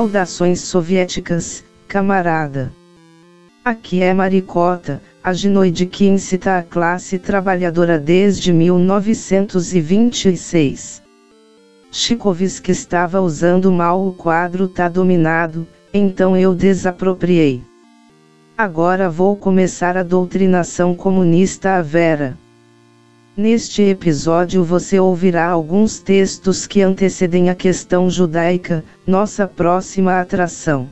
Saudações 0.00 0.62
soviéticas, 0.62 1.62
camarada. 1.86 2.72
Aqui 3.62 4.02
é 4.02 4.14
Maricota, 4.14 5.02
a 5.22 5.34
ginoide 5.34 5.84
que 5.84 6.06
incita 6.06 6.56
a 6.56 6.62
classe 6.62 7.18
trabalhadora 7.18 7.98
desde 7.98 8.50
1926. 8.50 11.02
Chikovski 11.92 12.70
estava 12.70 13.20
usando 13.20 13.70
mal 13.70 14.06
o 14.06 14.14
quadro 14.14 14.66
tá 14.66 14.88
dominado, 14.88 15.66
então 15.92 16.34
eu 16.34 16.54
desapropriei. 16.54 17.62
Agora 18.56 19.10
vou 19.10 19.36
começar 19.36 19.98
a 19.98 20.02
doutrinação 20.02 20.94
comunista 20.94 21.76
a 21.76 21.82
Vera. 21.82 22.38
Neste 23.36 23.82
episódio 23.82 24.64
você 24.64 24.98
ouvirá 24.98 25.46
alguns 25.46 26.00
textos 26.00 26.66
que 26.66 26.82
antecedem 26.82 27.48
a 27.48 27.54
questão 27.54 28.10
judaica, 28.10 28.84
nossa 29.06 29.46
próxima 29.46 30.20
atração. 30.20 30.88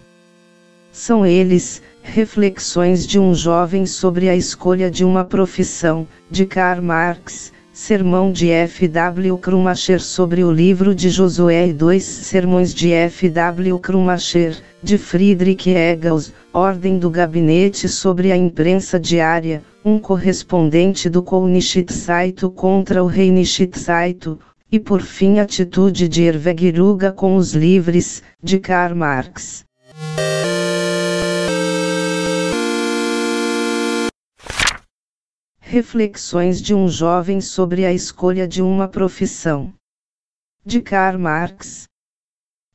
São 0.93 1.27
eles, 1.27 1.83
Reflexões 2.11 3.07
de 3.07 3.19
um 3.19 3.35
jovem 3.35 3.85
sobre 3.85 4.31
a 4.31 4.35
escolha 4.35 4.91
de 4.91 5.05
uma 5.05 5.25
profissão, 5.25 6.09
de 6.31 6.47
Karl 6.47 6.81
Marx, 6.81 7.53
Sermão 7.81 8.33
de 8.33 8.51
F. 8.51 8.89
W. 8.89 9.39
Krumacher 9.39 10.03
sobre 10.03 10.43
o 10.43 10.51
livro 10.51 10.93
de 10.93 11.09
Josué 11.09 11.69
e 11.69 11.73
dois 11.73 12.03
sermões 12.03 12.75
de 12.75 12.93
F. 12.93 13.31
W. 13.31 13.79
Krumacher, 13.79 14.61
de 14.83 14.99
Friedrich 14.99 15.71
Engels, 15.71 16.33
Ordem 16.53 16.99
do 16.99 17.09
Gabinete 17.09 17.89
sobre 17.89 18.33
a 18.33 18.37
Imprensa 18.37 18.99
Diária, 18.99 19.63
um 19.85 19.97
correspondente 19.97 21.09
do 21.09 21.23
Kounichitsaito 21.23 22.51
contra 22.51 23.03
o 23.03 23.07
Reinishitsaito, 23.07 24.41
e 24.71 24.81
por 24.81 25.01
fim 25.01 25.39
Atitude 25.39 26.09
de 26.09 26.25
Ervegiruga 26.25 27.13
com 27.13 27.37
os 27.37 27.55
Livres, 27.55 28.25
de 28.43 28.59
Karl 28.59 28.97
Marx. 28.97 29.65
Reflexões 35.71 36.63
de 36.63 36.75
um 36.75 36.89
jovem 36.89 37.43
sobre 37.43 37.85
a 37.85 37.93
escolha 37.93 38.49
de 38.49 38.63
uma 38.63 38.89
profissão. 38.89 39.71
De 40.65 40.81
Karl 40.81 41.19
Marx. 41.19 41.87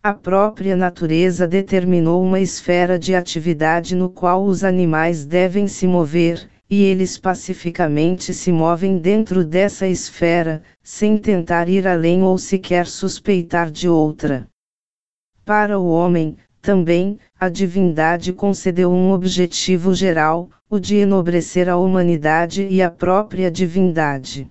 A 0.04 0.14
própria 0.14 0.76
natureza 0.76 1.48
determinou 1.48 2.22
uma 2.22 2.40
esfera 2.40 3.00
de 3.00 3.16
atividade 3.16 3.96
no 3.96 4.12
qual 4.12 4.46
os 4.46 4.64
animais 4.64 5.26
devem 5.26 5.68
se 5.68 5.88
mover, 5.88 6.48
e 6.70 6.84
eles 6.84 7.18
pacificamente 7.18 8.32
se 8.32 8.52
movem 8.52 9.00
dentro 9.00 9.44
dessa 9.44 9.88
esfera, 9.88 10.62
sem 10.84 11.18
tentar 11.18 11.68
ir 11.68 11.88
além 11.88 12.22
ou 12.22 12.38
sequer 12.38 12.86
suspeitar 12.86 13.72
de 13.72 13.90
outra. 13.90 14.48
Para 15.44 15.80
o 15.80 15.90
homem, 15.90 16.38
também, 16.64 17.20
a 17.38 17.50
divindade 17.50 18.32
concedeu 18.32 18.90
um 18.90 19.12
objetivo 19.12 19.94
geral, 19.94 20.50
o 20.70 20.80
de 20.80 20.96
enobrecer 20.96 21.68
a 21.68 21.76
humanidade 21.76 22.66
e 22.70 22.82
a 22.82 22.90
própria 22.90 23.52
divindade. 23.52 24.50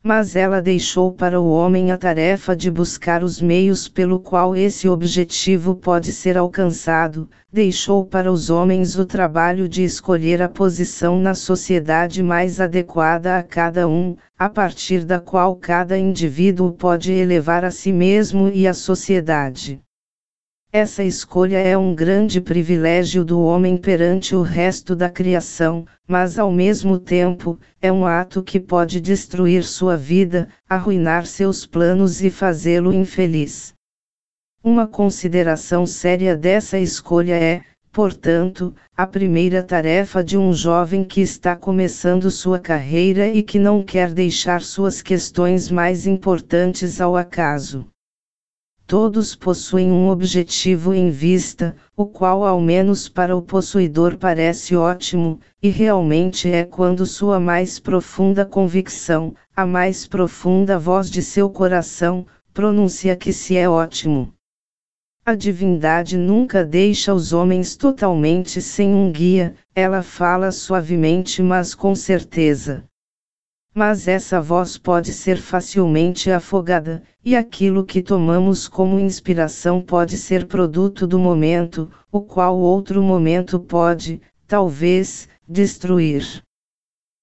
Mas 0.00 0.36
ela 0.36 0.62
deixou 0.62 1.12
para 1.12 1.40
o 1.40 1.50
homem 1.50 1.90
a 1.90 1.98
tarefa 1.98 2.54
de 2.54 2.70
buscar 2.70 3.24
os 3.24 3.40
meios 3.40 3.88
pelo 3.88 4.20
qual 4.20 4.54
esse 4.54 4.88
objetivo 4.88 5.74
pode 5.74 6.12
ser 6.12 6.38
alcançado, 6.38 7.28
deixou 7.52 8.06
para 8.06 8.30
os 8.30 8.48
homens 8.48 8.96
o 8.96 9.04
trabalho 9.04 9.68
de 9.68 9.82
escolher 9.82 10.40
a 10.40 10.48
posição 10.48 11.18
na 11.18 11.34
sociedade 11.34 12.22
mais 12.22 12.60
adequada 12.60 13.36
a 13.36 13.42
cada 13.42 13.88
um, 13.88 14.14
a 14.38 14.48
partir 14.48 15.04
da 15.04 15.18
qual 15.18 15.56
cada 15.56 15.98
indivíduo 15.98 16.70
pode 16.70 17.10
elevar 17.10 17.64
a 17.64 17.72
si 17.72 17.92
mesmo 17.92 18.48
e 18.48 18.64
a 18.68 18.72
sociedade. 18.72 19.80
Essa 20.78 21.02
escolha 21.02 21.56
é 21.56 21.74
um 21.74 21.94
grande 21.94 22.38
privilégio 22.38 23.24
do 23.24 23.40
homem 23.40 23.78
perante 23.78 24.36
o 24.36 24.42
resto 24.42 24.94
da 24.94 25.08
criação, 25.08 25.86
mas 26.06 26.38
ao 26.38 26.52
mesmo 26.52 26.98
tempo, 26.98 27.58
é 27.80 27.90
um 27.90 28.04
ato 28.04 28.42
que 28.42 28.60
pode 28.60 29.00
destruir 29.00 29.64
sua 29.64 29.96
vida, 29.96 30.50
arruinar 30.68 31.24
seus 31.24 31.64
planos 31.64 32.22
e 32.22 32.28
fazê-lo 32.28 32.92
infeliz. 32.92 33.72
Uma 34.62 34.86
consideração 34.86 35.86
séria 35.86 36.36
dessa 36.36 36.78
escolha 36.78 37.36
é, 37.42 37.62
portanto, 37.90 38.74
a 38.94 39.06
primeira 39.06 39.62
tarefa 39.62 40.22
de 40.22 40.36
um 40.36 40.52
jovem 40.52 41.04
que 41.04 41.22
está 41.22 41.56
começando 41.56 42.30
sua 42.30 42.58
carreira 42.58 43.28
e 43.28 43.42
que 43.42 43.58
não 43.58 43.82
quer 43.82 44.12
deixar 44.12 44.60
suas 44.60 45.00
questões 45.00 45.70
mais 45.70 46.06
importantes 46.06 47.00
ao 47.00 47.16
acaso. 47.16 47.86
Todos 48.88 49.34
possuem 49.34 49.90
um 49.90 50.08
objetivo 50.10 50.94
em 50.94 51.10
vista, 51.10 51.74
o 51.96 52.06
qual 52.06 52.44
ao 52.44 52.60
menos 52.60 53.08
para 53.08 53.36
o 53.36 53.42
possuidor 53.42 54.16
parece 54.16 54.76
ótimo, 54.76 55.40
e 55.60 55.68
realmente 55.68 56.48
é 56.48 56.64
quando 56.64 57.04
sua 57.04 57.40
mais 57.40 57.80
profunda 57.80 58.46
convicção, 58.46 59.34
a 59.56 59.66
mais 59.66 60.06
profunda 60.06 60.78
voz 60.78 61.10
de 61.10 61.20
seu 61.20 61.50
coração, 61.50 62.28
pronuncia 62.54 63.16
que 63.16 63.32
se 63.32 63.56
é 63.56 63.68
ótimo. 63.68 64.32
A 65.24 65.34
divindade 65.34 66.16
nunca 66.16 66.64
deixa 66.64 67.12
os 67.12 67.32
homens 67.32 67.76
totalmente 67.76 68.62
sem 68.62 68.94
um 68.94 69.10
guia, 69.10 69.56
ela 69.74 70.00
fala 70.00 70.52
suavemente 70.52 71.42
mas 71.42 71.74
com 71.74 71.92
certeza. 71.96 72.84
Mas 73.78 74.08
essa 74.08 74.40
voz 74.40 74.78
pode 74.78 75.12
ser 75.12 75.36
facilmente 75.36 76.30
afogada, 76.30 77.02
e 77.22 77.36
aquilo 77.36 77.84
que 77.84 78.00
tomamos 78.00 78.66
como 78.66 78.98
inspiração 78.98 79.82
pode 79.82 80.16
ser 80.16 80.46
produto 80.46 81.06
do 81.06 81.18
momento, 81.18 81.90
o 82.10 82.22
qual 82.22 82.56
outro 82.56 83.02
momento 83.02 83.60
pode, 83.60 84.18
talvez, 84.46 85.28
destruir. 85.46 86.42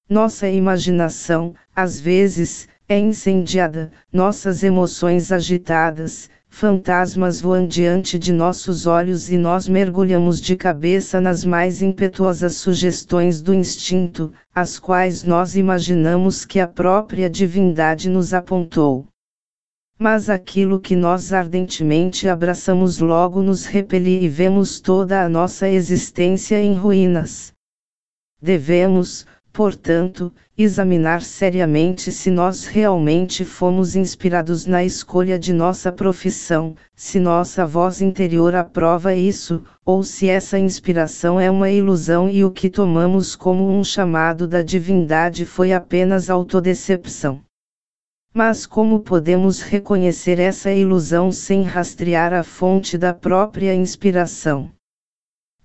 Nossa 0.08 0.48
imaginação, 0.48 1.56
às 1.76 2.00
vezes, 2.00 2.68
é 2.88 3.00
incendiada, 3.00 3.92
nossas 4.12 4.62
emoções 4.62 5.32
agitadas, 5.32 6.30
fantasmas 6.54 7.42
voam 7.42 7.66
diante 7.66 8.20
de 8.20 8.32
nossos 8.32 8.86
olhos 8.86 9.28
e 9.28 9.38
nós 9.38 9.68
mergulhamos 9.68 10.40
de 10.40 10.56
cabeça 10.56 11.20
nas 11.20 11.44
mais 11.44 11.82
impetuosas 11.82 12.58
sugestões 12.58 13.42
do 13.42 13.56
instinto, 13.56 14.32
as 14.54 14.78
quais 14.78 15.24
nós 15.24 15.56
imaginamos 15.56 16.46
que 16.46 16.60
a 16.60 16.68
própria 16.68 17.28
divindade 17.28 18.08
nos 18.08 18.36
apontou. 18.36 19.08
Mas 19.98 20.30
aquilo 20.30 20.80
que 20.80 20.96
nós 20.96 21.34
ardentemente 21.34 22.30
abraçamos 22.30 23.00
logo 23.00 23.42
nos 23.42 23.66
repeli 23.66 24.24
e 24.24 24.30
vemos 24.30 24.80
toda 24.80 25.24
a 25.24 25.28
nossa 25.28 25.68
existência 25.68 26.62
em 26.62 26.76
ruínas. 26.76 27.52
Devemos, 28.40 29.26
portanto, 29.54 30.34
examinar 30.58 31.22
seriamente 31.22 32.12
se 32.12 32.32
nós 32.32 32.66
realmente 32.66 33.46
fomos 33.46 33.96
inspirados 33.96 34.66
na 34.66 34.84
escolha 34.84 35.38
de 35.38 35.54
nossa 35.54 35.92
profissão, 35.92 36.76
se 36.96 37.20
nossa 37.20 37.64
voz 37.64 38.02
interior 38.02 38.56
aprova 38.56 39.14
isso, 39.14 39.64
ou 39.86 40.04
se 40.04 40.28
essa 40.28 40.58
inspiração 40.58 41.40
é 41.40 41.52
uma 41.52 41.70
ilusão 41.70 42.28
e 42.28 42.44
o 42.44 42.50
que 42.50 42.68
tomamos 42.68 43.36
como 43.36 43.70
um 43.70 43.84
chamado 43.84 44.48
da 44.48 44.64
divindade 44.64 45.46
foi 45.46 45.72
apenas 45.72 46.32
autodecepção. 46.32 47.40
Mas 48.34 48.66
como 48.66 49.02
podemos 49.02 49.62
reconhecer 49.62 50.40
essa 50.40 50.72
ilusão 50.72 51.32
sem 51.32 51.62
rastrear 51.62 52.34
a 52.34 52.44
fonte 52.44 52.98
da 52.98 53.14
própria 53.14 53.76
inspiração? 53.76 54.72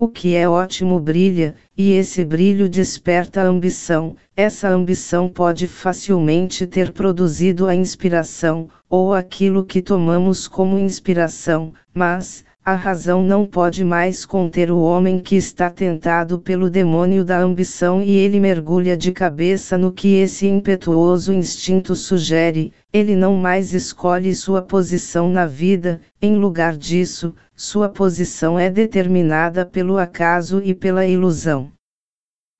O 0.00 0.06
que 0.06 0.36
é 0.36 0.48
ótimo 0.48 1.00
brilha, 1.00 1.56
e 1.76 1.90
esse 1.90 2.24
brilho 2.24 2.68
desperta 2.68 3.42
a 3.42 3.46
ambição, 3.46 4.14
essa 4.36 4.68
ambição 4.68 5.28
pode 5.28 5.66
facilmente 5.66 6.68
ter 6.68 6.92
produzido 6.92 7.66
a 7.66 7.74
inspiração, 7.74 8.68
ou 8.88 9.12
aquilo 9.12 9.64
que 9.64 9.82
tomamos 9.82 10.46
como 10.46 10.78
inspiração, 10.78 11.72
mas, 11.92 12.44
a 12.68 12.74
razão 12.74 13.22
não 13.22 13.46
pode 13.46 13.82
mais 13.82 14.26
conter 14.26 14.70
o 14.70 14.78
homem 14.78 15.20
que 15.20 15.36
está 15.36 15.70
tentado 15.70 16.38
pelo 16.38 16.68
demônio 16.68 17.24
da 17.24 17.38
ambição 17.38 18.02
e 18.02 18.10
ele 18.10 18.38
mergulha 18.38 18.94
de 18.94 19.10
cabeça 19.10 19.78
no 19.78 19.90
que 19.90 20.16
esse 20.16 20.46
impetuoso 20.46 21.32
instinto 21.32 21.96
sugere, 21.96 22.70
ele 22.92 23.16
não 23.16 23.38
mais 23.38 23.72
escolhe 23.72 24.34
sua 24.34 24.60
posição 24.60 25.30
na 25.30 25.46
vida, 25.46 25.98
em 26.20 26.36
lugar 26.36 26.76
disso, 26.76 27.34
sua 27.56 27.88
posição 27.88 28.58
é 28.58 28.68
determinada 28.68 29.64
pelo 29.64 29.96
acaso 29.96 30.60
e 30.62 30.74
pela 30.74 31.06
ilusão. 31.06 31.72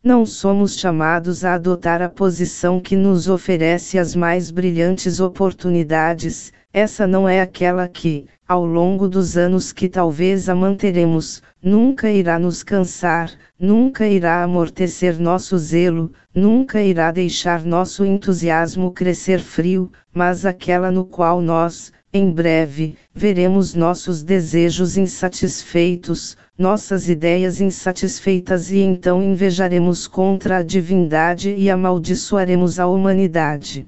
Não 0.02 0.24
somos 0.24 0.78
chamados 0.78 1.44
a 1.44 1.52
adotar 1.52 2.00
a 2.00 2.08
posição 2.08 2.80
que 2.80 2.96
nos 2.96 3.28
oferece 3.28 3.98
as 3.98 4.14
mais 4.14 4.50
brilhantes 4.50 5.20
oportunidades, 5.20 6.50
essa 6.72 7.06
não 7.06 7.28
é 7.28 7.40
aquela 7.40 7.88
que, 7.88 8.26
ao 8.46 8.64
longo 8.64 9.08
dos 9.08 9.36
anos 9.36 9.72
que 9.72 9.88
talvez 9.88 10.48
a 10.48 10.54
manteremos, 10.54 11.42
nunca 11.62 12.10
irá 12.10 12.38
nos 12.38 12.62
cansar, 12.62 13.32
nunca 13.58 14.06
irá 14.06 14.42
amortecer 14.42 15.18
nosso 15.18 15.56
zelo, 15.58 16.12
nunca 16.34 16.82
irá 16.82 17.10
deixar 17.10 17.64
nosso 17.64 18.04
entusiasmo 18.04 18.92
crescer 18.92 19.40
frio, 19.40 19.90
mas 20.12 20.44
aquela 20.44 20.90
no 20.90 21.04
qual 21.04 21.40
nós, 21.40 21.92
em 22.12 22.30
breve, 22.30 22.96
veremos 23.14 23.74
nossos 23.74 24.22
desejos 24.22 24.96
insatisfeitos, 24.96 26.36
nossas 26.56 27.08
ideias 27.08 27.60
insatisfeitas 27.60 28.70
e 28.70 28.78
então 28.78 29.22
invejaremos 29.22 30.06
contra 30.06 30.58
a 30.58 30.62
divindade 30.62 31.54
e 31.56 31.70
amaldiçoaremos 31.70 32.78
a 32.78 32.86
humanidade. 32.86 33.86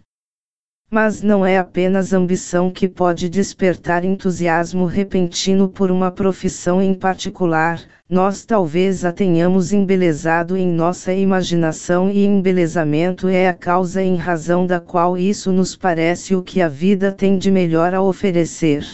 Mas 0.91 1.23
não 1.23 1.47
é 1.47 1.57
apenas 1.57 2.13
ambição 2.13 2.69
que 2.69 2.89
pode 2.89 3.29
despertar 3.29 4.05
entusiasmo 4.05 4.87
repentino 4.87 5.69
por 5.69 5.89
uma 5.89 6.11
profissão 6.11 6.83
em 6.83 6.93
particular, 6.95 7.81
nós 8.09 8.45
talvez 8.45 9.05
a 9.05 9.13
tenhamos 9.13 9.73
embelezado 9.73 10.57
em 10.57 10.67
nossa 10.67 11.13
imaginação 11.13 12.11
e 12.11 12.25
embelezamento 12.25 13.29
é 13.29 13.49
a 13.49 13.55
causa 13.55 14.03
em 14.03 14.17
razão 14.17 14.67
da 14.67 14.81
qual 14.81 15.17
isso 15.17 15.53
nos 15.53 15.77
parece 15.77 16.35
o 16.35 16.43
que 16.43 16.61
a 16.61 16.69
vida 16.69 17.13
tem 17.13 17.39
de 17.39 17.53
melhor 17.53 17.95
a 17.95 18.03
oferecer. 18.03 18.85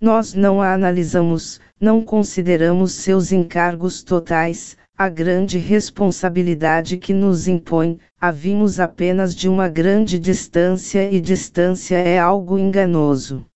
Nós 0.00 0.34
não 0.34 0.60
a 0.60 0.74
analisamos, 0.74 1.60
não 1.80 2.02
consideramos 2.02 2.90
seus 2.90 3.30
encargos 3.30 4.02
totais, 4.02 4.76
a 5.00 5.08
grande 5.08 5.58
responsabilidade 5.58 6.96
que 6.96 7.14
nos 7.14 7.46
impõe, 7.46 8.00
a 8.20 8.32
vimos 8.32 8.80
apenas 8.80 9.32
de 9.32 9.48
uma 9.48 9.68
grande 9.68 10.18
distância 10.18 11.08
e 11.08 11.20
distância 11.20 11.94
é 11.96 12.18
algo 12.18 12.58
enganoso. 12.58 13.46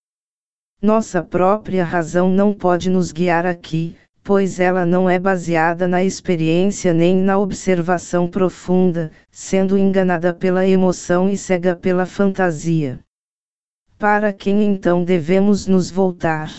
Nossa 0.81 1.21
própria 1.21 1.83
razão 1.83 2.31
não 2.31 2.55
pode 2.55 2.89
nos 2.89 3.11
guiar 3.11 3.45
aqui, 3.45 3.97
pois 4.23 4.61
ela 4.61 4.87
não 4.87 5.11
é 5.11 5.19
baseada 5.19 5.89
na 5.89 6.05
experiência 6.05 6.95
nem 6.95 7.17
na 7.17 7.37
observação 7.37 8.29
profunda, 8.29 9.11
sendo 9.29 9.77
enganada 9.77 10.33
pela 10.33 10.65
emoção 10.65 11.29
e 11.29 11.37
cega 11.37 11.75
pela 11.75 12.07
fantasia. 12.07 13.01
Para 13.99 14.33
quem 14.33 14.63
então 14.63 15.03
devemos 15.03 15.67
nos 15.67 15.91
voltar? 15.91 16.53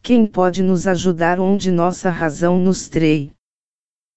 Quem 0.00 0.24
pode 0.24 0.62
nos 0.62 0.86
ajudar 0.86 1.40
onde 1.40 1.72
nossa 1.72 2.10
razão 2.10 2.60
nos 2.60 2.88
trei? 2.88 3.32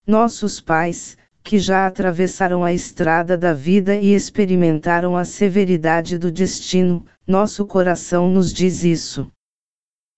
Nossos 0.07 0.61
pais, 0.61 1.17
que 1.43 1.57
já 1.57 1.87
atravessaram 1.87 2.63
a 2.63 2.71
estrada 2.71 3.35
da 3.35 3.53
vida 3.53 3.95
e 3.95 4.13
experimentaram 4.13 5.17
a 5.17 5.25
severidade 5.25 6.19
do 6.19 6.31
destino, 6.31 7.03
nosso 7.25 7.65
coração 7.65 8.29
nos 8.29 8.53
diz 8.53 8.83
isso. 8.83 9.27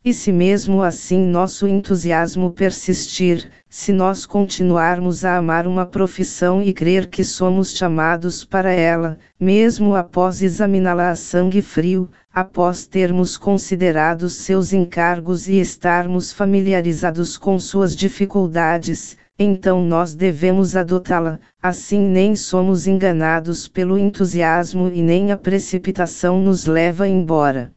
E 0.04 0.14
se 0.14 0.30
mesmo 0.30 0.84
assim 0.84 1.26
nosso 1.26 1.66
entusiasmo 1.66 2.52
persistir, 2.52 3.50
se 3.70 3.94
nós 3.94 4.26
continuarmos 4.26 5.24
a 5.24 5.38
amar 5.38 5.66
uma 5.66 5.86
profissão 5.86 6.62
e 6.62 6.74
crer 6.74 7.08
que 7.08 7.24
somos 7.24 7.72
chamados 7.72 8.44
para 8.44 8.74
ela, 8.74 9.18
mesmo 9.40 9.96
após 9.96 10.42
examiná-la 10.42 11.12
a 11.12 11.16
sangue 11.16 11.62
frio, 11.62 12.10
após 12.34 12.86
termos 12.86 13.38
considerado 13.38 14.30
seus 14.30 14.74
encargos 14.74 15.48
e 15.48 15.62
estarmos 15.62 16.34
familiarizados 16.34 17.38
com 17.38 17.58
suas 17.58 17.96
dificuldades, 17.96 19.16
então 19.40 19.84
nós 19.84 20.16
devemos 20.16 20.76
adotá-la, 20.76 21.40
assim 21.62 22.00
nem 22.00 22.36
somos 22.36 22.88
enganados 22.88 23.68
pelo 23.68 23.98
entusiasmo 23.98 24.92
e 24.92 25.02
nem 25.02 25.32
a 25.32 25.38
precipitação 25.38 26.42
nos 26.42 26.66
leva 26.66 27.08
embora. 27.08 27.72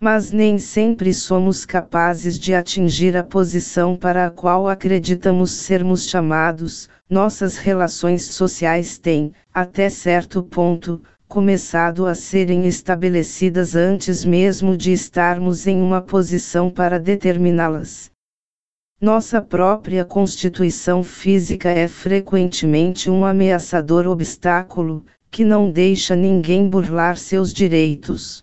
Mas 0.00 0.32
nem 0.32 0.58
sempre 0.58 1.14
somos 1.14 1.64
capazes 1.64 2.38
de 2.38 2.52
atingir 2.52 3.16
a 3.16 3.22
posição 3.22 3.96
para 3.96 4.26
a 4.26 4.30
qual 4.30 4.68
acreditamos 4.68 5.52
sermos 5.52 6.08
chamados, 6.08 6.88
nossas 7.08 7.56
relações 7.56 8.24
sociais 8.24 8.98
têm, 8.98 9.32
até 9.52 9.88
certo 9.88 10.42
ponto, 10.42 11.00
começado 11.28 12.06
a 12.06 12.14
serem 12.14 12.66
estabelecidas 12.66 13.76
antes 13.76 14.24
mesmo 14.24 14.76
de 14.76 14.92
estarmos 14.92 15.66
em 15.66 15.80
uma 15.80 16.02
posição 16.02 16.68
para 16.70 16.98
determiná-las. 16.98 18.13
Nossa 19.04 19.42
própria 19.42 20.02
constituição 20.02 21.02
física 21.02 21.68
é 21.68 21.86
frequentemente 21.86 23.10
um 23.10 23.22
ameaçador 23.22 24.06
obstáculo, 24.06 25.04
que 25.30 25.44
não 25.44 25.70
deixa 25.70 26.16
ninguém 26.16 26.66
burlar 26.70 27.18
seus 27.18 27.52
direitos. 27.52 28.42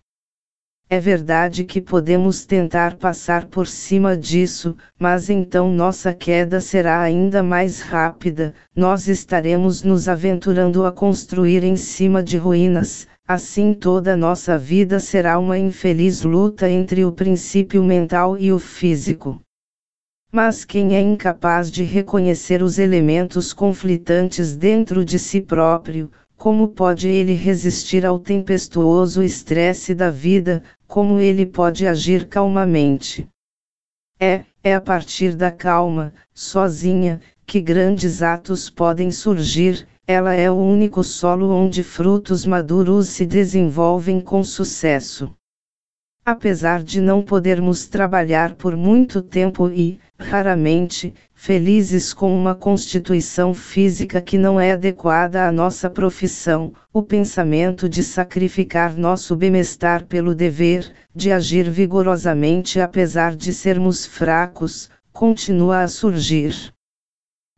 É 0.88 1.00
verdade 1.00 1.64
que 1.64 1.82
podemos 1.82 2.46
tentar 2.46 2.98
passar 2.98 3.46
por 3.46 3.66
cima 3.66 4.16
disso, 4.16 4.78
mas 5.00 5.32
então 5.32 5.72
nossa 5.74 6.14
queda 6.14 6.62
será 6.62 7.02
ainda 7.02 7.42
mais 7.42 7.82
rápida, 7.82 8.54
nós 8.76 9.08
estaremos 9.08 9.82
nos 9.82 10.08
aventurando 10.08 10.86
a 10.86 10.92
construir 10.92 11.64
em 11.64 11.76
cima 11.76 12.22
de 12.22 12.38
ruínas, 12.38 13.08
assim 13.28 13.74
toda 13.74 14.16
nossa 14.16 14.60
vida 14.60 15.00
será 15.00 15.40
uma 15.40 15.58
infeliz 15.58 16.22
luta 16.22 16.70
entre 16.70 17.04
o 17.04 17.12
princípio 17.12 17.84
mental 17.84 18.38
e 18.38 18.54
o 18.54 18.60
físico. 18.60 19.42
Mas 20.32 20.64
quem 20.64 20.96
é 20.96 21.02
incapaz 21.02 21.70
de 21.70 21.84
reconhecer 21.84 22.64
os 22.64 22.80
elementos 22.80 23.52
conflitantes 23.52 24.56
dentro 24.56 25.04
de 25.04 25.20
si 25.20 25.42
próprio, 25.42 26.10
como 26.38 26.70
pode 26.70 27.10
ele 27.10 27.34
resistir 27.34 28.06
ao 28.06 28.18
tempestuoso 28.18 29.22
estresse 29.22 29.94
da 29.94 30.10
vida, 30.10 30.64
como 30.88 31.20
ele 31.20 31.46
pode 31.46 31.86
agir 31.86 32.30
calmamente? 32.30 33.28
É, 34.18 34.46
é 34.64 34.74
a 34.74 34.80
partir 34.80 35.36
da 35.36 35.52
calma, 35.52 36.14
sozinha, 36.34 37.20
que 37.46 37.60
grandes 37.60 38.22
atos 38.22 38.70
podem 38.70 39.12
surgir, 39.12 39.86
ela 40.08 40.34
é 40.34 40.50
o 40.50 40.56
único 40.56 41.04
solo 41.04 41.50
onde 41.52 41.84
frutos 41.84 42.46
maduros 42.46 43.10
se 43.10 43.26
desenvolvem 43.26 44.22
com 44.22 44.44
sucesso. 44.46 45.36
Apesar 46.24 46.84
de 46.84 47.02
não 47.02 47.24
podermos 47.24 47.88
trabalhar 47.88 48.54
por 48.54 48.78
muito 48.78 49.24
tempo 49.24 49.70
e, 49.70 50.00
raramente, 50.20 51.16
felizes 51.34 52.14
com 52.14 52.32
uma 52.36 52.54
constituição 52.54 53.56
física 53.56 54.22
que 54.22 54.38
não 54.38 54.60
é 54.60 54.74
adequada 54.74 55.48
à 55.48 55.52
nossa 55.52 55.90
profissão, 55.90 56.74
o 56.94 57.02
pensamento 57.02 57.90
de 57.90 58.04
sacrificar 58.04 58.96
nosso 58.96 59.36
bem-estar 59.36 60.06
pelo 60.06 60.36
dever, 60.36 60.94
de 61.16 61.32
agir 61.32 61.68
vigorosamente 61.68 62.80
apesar 62.80 63.36
de 63.36 63.52
sermos 63.52 64.06
fracos, 64.06 64.92
continua 65.12 65.82
a 65.82 65.88
surgir. 65.88 66.72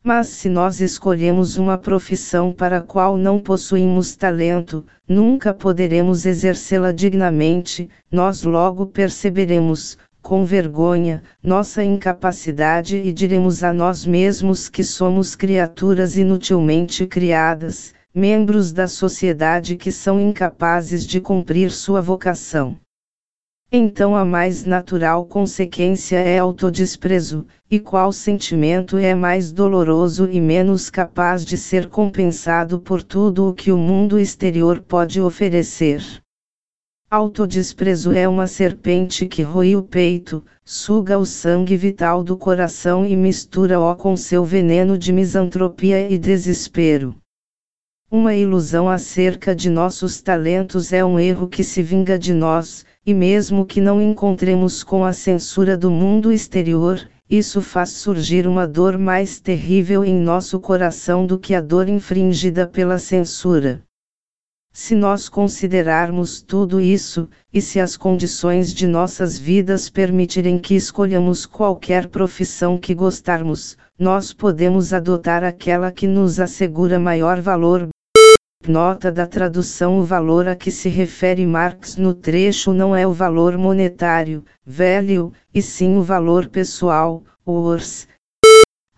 Mas 0.06 0.28
se 0.28 0.50
nós 0.50 0.82
escolhemos 0.82 1.56
uma 1.56 1.78
profissão 1.78 2.52
para 2.52 2.80
a 2.80 2.82
qual 2.82 3.16
não 3.16 3.40
possuímos 3.40 4.18
talento, 4.18 4.86
nunca 5.08 5.54
poderemos 5.54 6.26
exercê-la 6.26 6.92
dignamente, 6.92 7.90
nós 8.12 8.44
logo 8.44 8.86
perceberemos, 8.86 9.98
com 10.22 10.44
vergonha, 10.44 11.24
nossa 11.42 11.82
incapacidade 11.82 12.98
e 12.98 13.14
diremos 13.14 13.64
a 13.64 13.72
nós 13.72 14.06
mesmos 14.06 14.68
que 14.68 14.84
somos 14.84 15.36
criaturas 15.38 16.18
inutilmente 16.18 17.08
criadas, 17.08 17.94
membros 18.14 18.74
da 18.74 18.90
sociedade 18.90 19.78
que 19.78 19.92
são 19.92 20.20
incapazes 20.20 21.08
de 21.08 21.22
cumprir 21.22 21.72
sua 21.72 22.02
vocação. 22.02 22.78
Então 23.76 24.16
a 24.16 24.24
mais 24.24 24.66
natural 24.66 25.26
consequência 25.26 26.18
é 26.18 26.38
autodesprezo, 26.38 27.48
e 27.72 27.80
qual 27.80 28.12
sentimento 28.14 28.98
é 28.98 29.16
mais 29.16 29.52
doloroso 29.52 30.30
e 30.30 30.40
menos 30.40 30.92
capaz 30.92 31.44
de 31.44 31.58
ser 31.58 31.90
compensado 31.90 32.80
por 32.80 33.02
tudo 33.02 33.50
o 33.50 33.54
que 33.56 33.72
o 33.72 33.78
mundo 33.78 34.20
exterior 34.20 34.80
pode 34.80 35.20
oferecer. 35.20 36.04
Autodesprezo 37.10 38.12
é 38.12 38.30
uma 38.30 38.46
serpente 38.46 39.26
que 39.26 39.42
roe 39.42 39.76
o 39.76 39.82
peito, 39.82 40.46
suga 40.64 41.18
o 41.18 41.26
sangue 41.26 41.76
vital 41.76 42.24
do 42.24 42.38
coração 42.38 43.04
e 43.04 43.16
mistura-o 43.16 43.96
com 43.96 44.16
seu 44.16 44.46
veneno 44.46 45.00
de 45.00 45.12
misantropia 45.12 46.08
e 46.12 46.20
desespero. 46.20 47.16
Uma 48.12 48.36
ilusão 48.36 48.88
acerca 48.88 49.56
de 49.56 49.68
nossos 49.68 50.22
talentos 50.22 50.94
é 50.94 51.04
um 51.04 51.20
erro 51.20 51.48
que 51.48 51.64
se 51.64 51.82
vinga 51.82 52.20
de 52.20 52.32
nós, 52.32 52.86
e 53.06 53.14
mesmo 53.14 53.66
que 53.66 53.82
não 53.82 54.02
encontremos 54.02 54.84
com 54.84 55.04
a 55.04 55.12
censura 55.12 55.78
do 55.78 55.92
mundo 55.92 56.32
exterior, 56.32 57.06
isso 57.30 57.62
faz 57.62 57.90
surgir 57.90 58.48
uma 58.48 58.68
dor 58.68 58.98
mais 58.98 59.40
terrível 59.40 60.06
em 60.06 60.16
nosso 60.16 60.60
coração 60.60 61.26
do 61.26 61.38
que 61.38 61.54
a 61.54 61.60
dor 61.60 61.90
infringida 61.90 62.66
pela 62.66 63.00
censura. 63.00 63.82
Se 64.72 64.96
nós 64.96 65.30
considerarmos 65.30 66.42
tudo 66.42 66.82
isso, 66.82 67.30
e 67.54 67.62
se 67.62 67.80
as 67.80 67.96
condições 67.96 68.74
de 68.74 68.88
nossas 68.88 69.38
vidas 69.38 69.90
permitirem 69.90 70.58
que 70.58 70.74
escolhamos 70.74 71.46
qualquer 71.46 72.08
profissão 72.08 72.78
que 72.78 72.96
gostarmos, 72.96 73.78
nós 74.00 74.34
podemos 74.34 74.94
adotar 74.94 75.44
aquela 75.44 75.92
que 75.92 76.08
nos 76.08 76.40
assegura 76.40 76.98
maior 77.00 77.40
valor 77.40 77.90
Nota 78.66 79.12
da 79.12 79.28
tradução: 79.28 80.00
o 80.00 80.04
valor 80.04 80.48
a 80.48 80.56
que 80.56 80.72
se 80.72 80.88
refere 80.88 81.46
Marx 81.46 81.98
no 81.98 82.14
trecho 82.14 82.72
não 82.72 82.96
é 82.96 83.06
o 83.06 83.12
valor 83.12 83.58
monetário, 83.58 84.46
velho, 84.66 85.34
e 85.54 85.62
sim 85.62 85.98
o 85.98 86.02
valor 86.02 86.48
pessoal, 86.48 87.24
ors, 87.46 88.08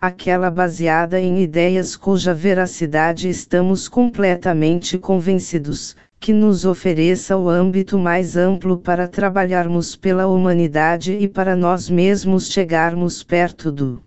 aquela 0.00 0.50
baseada 0.50 1.18
em 1.18 1.42
ideias 1.42 1.96
cuja 1.96 2.32
veracidade 2.32 3.28
estamos 3.28 3.88
completamente 3.88 4.98
convencidos, 4.98 5.96
que 6.20 6.32
nos 6.32 6.64
ofereça 6.64 7.36
o 7.36 7.48
âmbito 7.48 7.98
mais 7.98 8.36
amplo 8.36 8.78
para 8.78 9.08
trabalharmos 9.08 9.96
pela 9.96 10.28
humanidade 10.28 11.12
e 11.12 11.26
para 11.26 11.56
nós 11.56 11.90
mesmos 11.90 12.52
chegarmos 12.52 13.24
perto 13.24 13.72
do 13.72 14.05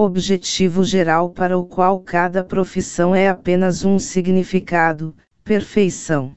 objetivo 0.00 0.84
geral 0.84 1.30
para 1.30 1.58
o 1.58 1.66
qual 1.66 1.98
cada 1.98 2.44
profissão 2.44 3.16
é 3.16 3.28
apenas 3.28 3.84
um 3.84 3.98
significado, 3.98 5.12
perfeição. 5.42 6.36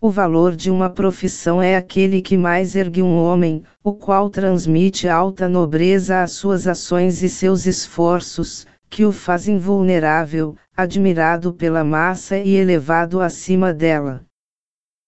O 0.00 0.08
valor 0.08 0.56
de 0.56 0.70
uma 0.70 0.88
profissão 0.88 1.60
é 1.60 1.76
aquele 1.76 2.22
que 2.22 2.34
mais 2.34 2.74
ergue 2.74 3.02
um 3.02 3.14
homem, 3.18 3.62
o 3.84 3.92
qual 3.92 4.30
transmite 4.30 5.06
alta 5.06 5.46
nobreza 5.50 6.22
às 6.22 6.32
suas 6.32 6.66
ações 6.66 7.22
e 7.22 7.28
seus 7.28 7.66
esforços, 7.66 8.66
que 8.88 9.04
o 9.04 9.12
fazem 9.12 9.58
vulnerável, 9.58 10.56
admirado 10.74 11.52
pela 11.52 11.84
massa 11.84 12.38
e 12.38 12.54
elevado 12.54 13.20
acima 13.20 13.74
dela. 13.74 14.24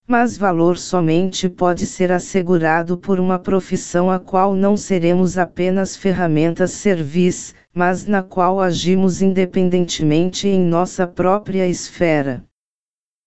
Mas 0.07 0.37
valor 0.37 0.77
somente 0.77 1.49
pode 1.49 1.87
ser 1.87 2.13
assegurado 2.13 2.99
por 2.99 3.19
uma 3.19 3.39
profissão 3.39 4.11
a 4.11 4.19
qual 4.19 4.55
não 4.55 4.77
seremos 4.77 5.39
apenas 5.39 5.97
ferramentas 5.97 6.73
servis, 6.73 7.55
mas 7.73 8.05
na 8.05 8.23
qual 8.23 8.61
agimos 8.61 9.23
independentemente 9.23 10.47
em 10.47 10.61
nossa 10.61 11.07
própria 11.07 11.67
esfera. 11.67 12.45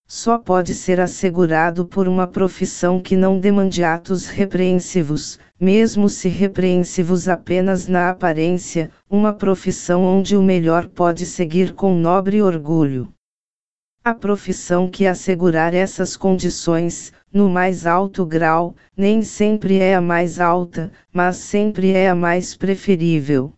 Só 0.05 0.37
pode 0.37 0.75
ser 0.75 0.99
assegurado 0.99 1.83
por 1.83 2.07
uma 2.07 2.27
profissão 2.27 3.01
que 3.01 3.17
não 3.17 3.39
demande 3.39 3.83
atos 3.83 4.27
repreensivos, 4.27 5.39
mesmo 5.59 6.07
se 6.07 6.29
repreensivos 6.29 7.27
apenas 7.27 7.87
na 7.87 8.11
aparência, 8.11 8.91
uma 9.09 9.33
profissão 9.33 10.03
onde 10.03 10.37
o 10.37 10.43
melhor 10.43 10.87
pode 10.87 11.25
seguir 11.25 11.73
com 11.73 11.95
nobre 11.95 12.39
orgulho. 12.39 13.11
A 14.07 14.13
profissão 14.13 14.89
que 14.89 15.05
assegurar 15.05 15.73
essas 15.73 16.15
condições, 16.15 17.11
no 17.29 17.49
mais 17.49 17.85
alto 17.85 18.25
grau, 18.25 18.73
nem 18.95 19.21
sempre 19.21 19.79
é 19.79 19.95
a 19.95 19.99
mais 19.99 20.39
alta, 20.39 20.93
mas 21.11 21.35
sempre 21.35 21.91
é 21.91 22.07
a 22.07 22.15
mais 22.15 22.55
preferível. 22.55 23.51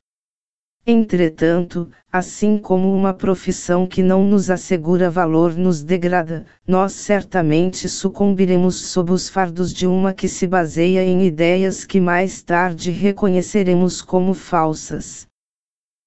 Entretanto, 0.87 1.87
assim 2.11 2.57
como 2.57 2.91
uma 2.91 3.13
profissão 3.13 3.85
que 3.85 4.01
não 4.01 4.23
nos 4.23 4.49
assegura 4.49 5.07
valor 5.07 5.53
nos 5.53 5.83
degrada, 5.83 6.47
nós 6.67 6.93
certamente 6.93 7.87
sucumbiremos 7.87 8.87
sob 8.87 9.11
os 9.11 9.29
fardos 9.29 9.71
de 9.71 9.85
uma 9.85 10.15
que 10.15 10.27
se 10.27 10.47
baseia 10.47 11.03
em 11.03 11.27
ideias 11.27 11.85
que 11.85 12.01
mais 12.01 12.41
tarde 12.41 12.89
reconheceremos 12.89 14.01
como 14.01 14.33
falsas. 14.33 15.28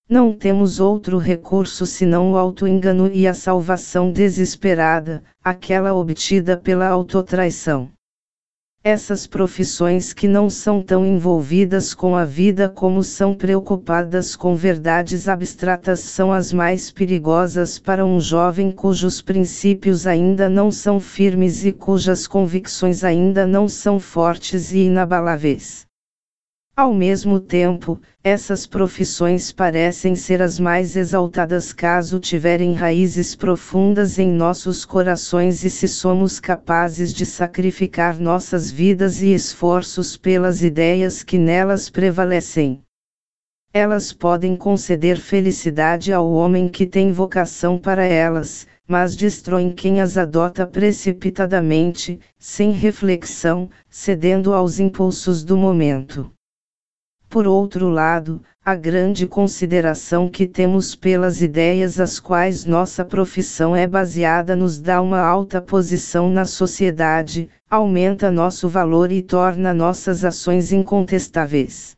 Não 0.09 0.33
temos 0.33 0.81
outro 0.81 1.17
recurso 1.17 1.87
senão 1.87 2.33
o 2.33 2.37
auto-engano 2.37 3.11
e 3.13 3.27
a 3.27 3.33
salvação 3.33 4.13
desesperada, 4.13 5.23
aquela 5.43 5.95
obtida 5.95 6.57
pela 6.57 6.87
autotraição. 6.89 7.89
Essas 8.85 9.29
profissões 9.29 10.13
que 10.13 10.27
não 10.27 10.51
são 10.51 10.83
tão 10.83 11.07
envolvidas 11.07 11.95
com 11.95 12.17
a 12.17 12.25
vida 12.25 12.69
como 12.69 13.05
são 13.05 13.33
preocupadas 13.33 14.35
com 14.35 14.57
verdades 14.57 15.29
abstratas 15.29 16.01
são 16.01 16.33
as 16.33 16.53
mais 16.53 16.91
perigosas 16.91 17.79
para 17.79 18.05
um 18.05 18.19
jovem 18.19 18.73
cujos 18.73 19.23
princípios 19.23 20.05
ainda 20.05 20.49
não 20.49 20.73
são 20.73 20.99
firmes 20.99 21.65
e 21.65 21.71
cujas 21.71 22.27
convicções 22.27 23.05
ainda 23.05 23.47
não 23.47 23.69
são 23.69 24.01
fortes 24.01 24.73
e 24.73 24.79
inabaláveis. 24.79 25.87
Ao 26.75 26.95
mesmo 26.95 27.39
tempo, 27.39 28.01
essas 28.25 28.67
profissões 28.67 29.53
parecem 29.53 30.17
ser 30.17 30.41
as 30.41 30.59
mais 30.59 30.97
exaltadas 30.97 31.71
caso 31.71 32.19
tiverem 32.19 32.73
raízes 32.73 33.37
profundas 33.37 34.19
em 34.19 34.33
nossos 34.33 34.87
corações 34.87 35.65
e 35.65 35.71
se 35.71 35.87
somos 35.87 36.41
capazes 36.41 37.13
de 37.13 37.27
sacrificar 37.27 38.19
nossas 38.19 38.71
vidas 38.71 39.21
e 39.21 39.35
esforços 39.35 40.17
pelas 40.17 40.63
ideias 40.63 41.23
que 41.23 41.37
nelas 41.37 41.91
prevalecem. 41.91 42.81
Elas 43.71 44.11
podem 44.15 44.57
conceder 44.57 45.19
felicidade 45.19 46.11
ao 46.11 46.33
homem 46.33 46.69
que 46.71 46.87
tem 46.87 47.13
vocação 47.13 47.79
para 47.79 48.03
elas, 48.03 48.67
mas 48.89 49.15
destroem 49.15 49.71
quem 49.73 50.01
as 50.01 50.17
adota 50.17 50.67
precipitadamente, 50.67 52.19
sem 52.39 52.73
reflexão, 52.73 53.69
cedendo 53.91 54.55
aos 54.55 54.81
impulsos 54.81 55.45
do 55.45 55.55
momento. 55.55 56.33
Por 57.33 57.47
outro 57.47 57.89
lado, 57.89 58.43
a 58.63 58.75
grande 58.75 59.27
consideração 59.27 60.29
que 60.29 60.47
temos 60.47 60.95
pelas 60.95 61.41
ideias 61.41 61.99
às 61.99 62.21
quais 62.21 62.67
nossa 62.67 63.07
profissão 63.07 63.75
é 63.75 63.87
baseada 63.87 64.55
nos 64.55 64.79
dá 64.79 65.01
uma 65.01 65.19
alta 65.19 65.59
posição 65.59 66.29
na 66.29 66.45
sociedade, 66.45 67.49
aumenta 67.71 68.31
nosso 68.31 68.69
valor 68.69 69.11
e 69.11 69.23
torna 69.23 69.73
nossas 69.73 70.27
ações 70.27 70.73
incontestáveis. 70.73 71.97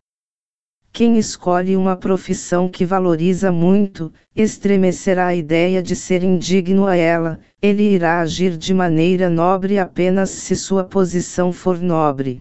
Quem 0.92 1.18
escolhe 1.18 1.76
uma 1.76 1.96
profissão 1.96 2.68
que 2.68 2.86
valoriza 2.86 3.50
muito, 3.50 4.12
estremecerá 4.36 5.26
a 5.26 5.34
ideia 5.34 5.82
de 5.82 5.96
ser 5.96 6.22
indigno 6.22 6.86
a 6.86 6.94
ela, 6.94 7.40
ele 7.60 7.82
irá 7.82 8.20
agir 8.20 8.56
de 8.56 8.72
maneira 8.72 9.28
nobre 9.28 9.80
apenas 9.80 10.30
se 10.30 10.54
sua 10.54 10.84
posição 10.84 11.52
for 11.52 11.80
nobre. 11.80 12.40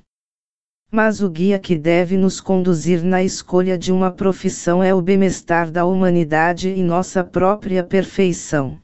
Mas 0.95 1.23
o 1.23 1.27
guia 1.27 1.57
que 1.57 1.75
deve 1.75 2.15
nos 2.17 2.39
conduzir 2.39 3.03
na 3.03 3.23
escolha 3.23 3.79
de 3.79 3.91
uma 3.91 4.11
profissão 4.11 4.83
é 4.83 4.93
o 4.93 5.01
bem-estar 5.01 5.71
da 5.71 5.87
humanidade 5.87 6.69
e 6.69 6.83
nossa 6.83 7.23
própria 7.23 7.83
perfeição. 7.83 8.77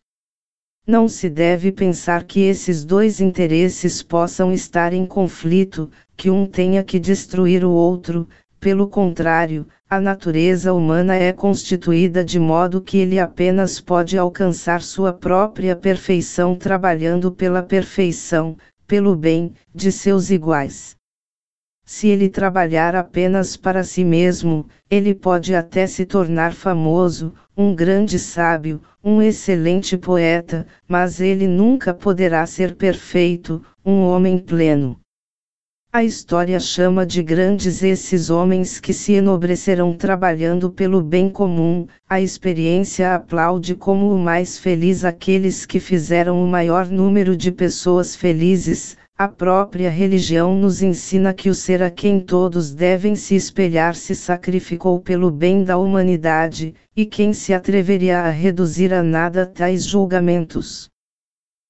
Não 0.88 1.08
se 1.08 1.30
deve 1.30 1.72
pensar 1.72 2.24
que 2.24 2.40
esses 2.40 2.84
dois 2.84 3.22
interesses 3.22 4.02
possam 4.02 4.52
estar 4.52 4.92
em 4.92 5.06
conflito, 5.06 5.92
que 6.18 6.32
um 6.32 6.48
tenha 6.48 6.84
que 6.84 7.00
destruir 7.00 7.64
o 7.64 7.70
outro, 7.70 8.28
pelo 8.60 8.88
contrário, 8.88 9.68
a 9.88 10.02
natureza 10.02 10.74
humana 10.74 11.16
é 11.16 11.32
constituída 11.32 12.26
de 12.26 12.40
modo 12.40 12.82
que 12.82 12.98
ele 12.98 13.20
apenas 13.20 13.80
pode 13.80 14.18
alcançar 14.18 14.82
sua 14.82 15.14
própria 15.14 15.76
perfeição 15.76 16.56
trabalhando 16.56 17.32
pela 17.32 17.62
perfeição, 17.62 18.58
pelo 18.88 19.16
bem, 19.16 19.54
de 19.76 19.92
seus 19.92 20.32
iguais. 20.32 20.98
Se 21.92 22.08
ele 22.08 22.30
trabalhar 22.30 22.96
apenas 22.96 23.58
para 23.58 23.84
si 23.84 24.06
mesmo, 24.06 24.68
ele 24.92 25.16
pode 25.16 25.56
até 25.56 25.88
se 25.88 26.06
tornar 26.06 26.54
famoso, 26.54 27.34
um 27.58 27.74
grande 27.74 28.20
sábio, 28.20 28.80
um 29.04 29.24
excelente 29.24 29.98
poeta, 29.98 30.68
mas 30.88 31.20
ele 31.20 31.48
nunca 31.48 31.92
poderá 31.92 32.46
ser 32.46 32.76
perfeito, 32.76 33.64
um 33.84 34.04
homem 34.04 34.38
pleno. 34.38 35.00
A 35.92 36.04
história 36.04 36.60
chama 36.60 37.08
de 37.08 37.24
grandes 37.24 37.82
esses 37.82 38.30
homens 38.30 38.80
que 38.80 38.94
se 38.94 39.14
enobrecerão 39.14 39.98
trabalhando 39.98 40.70
pelo 40.70 41.02
bem 41.02 41.28
comum, 41.28 41.88
a 42.08 42.22
experiência 42.22 43.16
aplaude 43.16 43.74
como 43.74 44.14
o 44.14 44.20
mais 44.20 44.60
feliz 44.60 45.04
aqueles 45.04 45.66
que 45.66 45.80
fizeram 45.80 46.40
o 46.40 46.48
maior 46.48 46.86
número 46.86 47.36
de 47.36 47.52
pessoas 47.52 48.16
felizes, 48.16 48.96
a 49.20 49.28
própria 49.28 49.90
religião 49.90 50.56
nos 50.56 50.82
ensina 50.82 51.34
que 51.34 51.50
o 51.50 51.54
ser 51.54 51.84
a 51.84 51.92
quem 51.92 52.22
todos 52.22 52.74
devem 52.74 53.18
se 53.18 53.36
espelhar 53.36 53.94
se 53.94 54.16
sacrificou 54.16 54.98
pelo 55.02 55.30
bem 55.30 55.62
da 55.62 55.78
humanidade, 55.78 56.74
e 56.96 57.06
quem 57.06 57.34
se 57.34 57.54
atreveria 57.54 58.22
a 58.22 58.30
reduzir 58.30 58.94
a 58.94 59.04
nada 59.04 59.46
tais 59.46 59.84
julgamentos. 59.84 60.90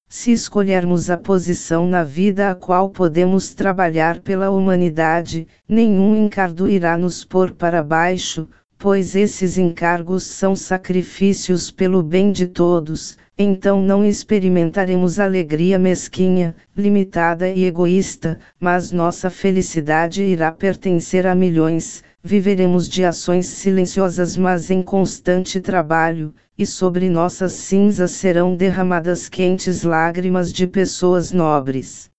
Se 0.08 0.30
escolhermos 0.30 1.10
a 1.10 1.16
posição 1.16 1.88
na 1.88 2.04
vida 2.04 2.52
a 2.52 2.54
qual 2.54 2.88
podemos 2.88 3.52
trabalhar 3.52 4.20
pela 4.20 4.48
humanidade, 4.48 5.48
nenhum 5.68 6.14
encargo 6.24 6.68
irá 6.68 6.96
nos 6.96 7.24
pôr 7.24 7.50
para 7.50 7.82
baixo, 7.82 8.48
pois 8.78 9.16
esses 9.16 9.58
encargos 9.58 10.22
são 10.22 10.54
sacrifícios 10.54 11.68
pelo 11.68 12.00
bem 12.00 12.30
de 12.30 12.46
todos, 12.46 13.18
então 13.42 13.80
não 13.80 14.04
experimentaremos 14.04 15.18
alegria 15.18 15.78
mesquinha, 15.78 16.54
limitada 16.76 17.48
e 17.48 17.64
egoísta, 17.64 18.38
mas 18.60 18.92
nossa 18.92 19.30
felicidade 19.30 20.22
irá 20.22 20.52
pertencer 20.52 21.26
a 21.26 21.34
milhões, 21.34 22.04
viveremos 22.22 22.86
de 22.86 23.02
ações 23.02 23.46
silenciosas 23.46 24.36
mas 24.36 24.70
em 24.70 24.82
constante 24.82 25.58
trabalho, 25.58 26.34
e 26.58 26.66
sobre 26.66 27.08
nossas 27.08 27.52
cinzas 27.54 28.10
serão 28.10 28.54
derramadas 28.54 29.26
quentes 29.26 29.84
lágrimas 29.84 30.52
de 30.52 30.66
pessoas 30.66 31.32
nobres. 31.32 32.10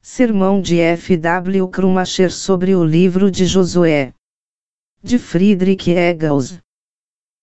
Sermão 0.00 0.58
de 0.58 0.80
F. 0.80 1.18
W. 1.18 1.68
Krumacher 1.68 2.32
sobre 2.32 2.74
o 2.74 2.82
livro 2.82 3.30
de 3.30 3.44
Josué. 3.44 4.14
De 5.02 5.18
Friedrich 5.18 5.90
Engels. 5.90 6.58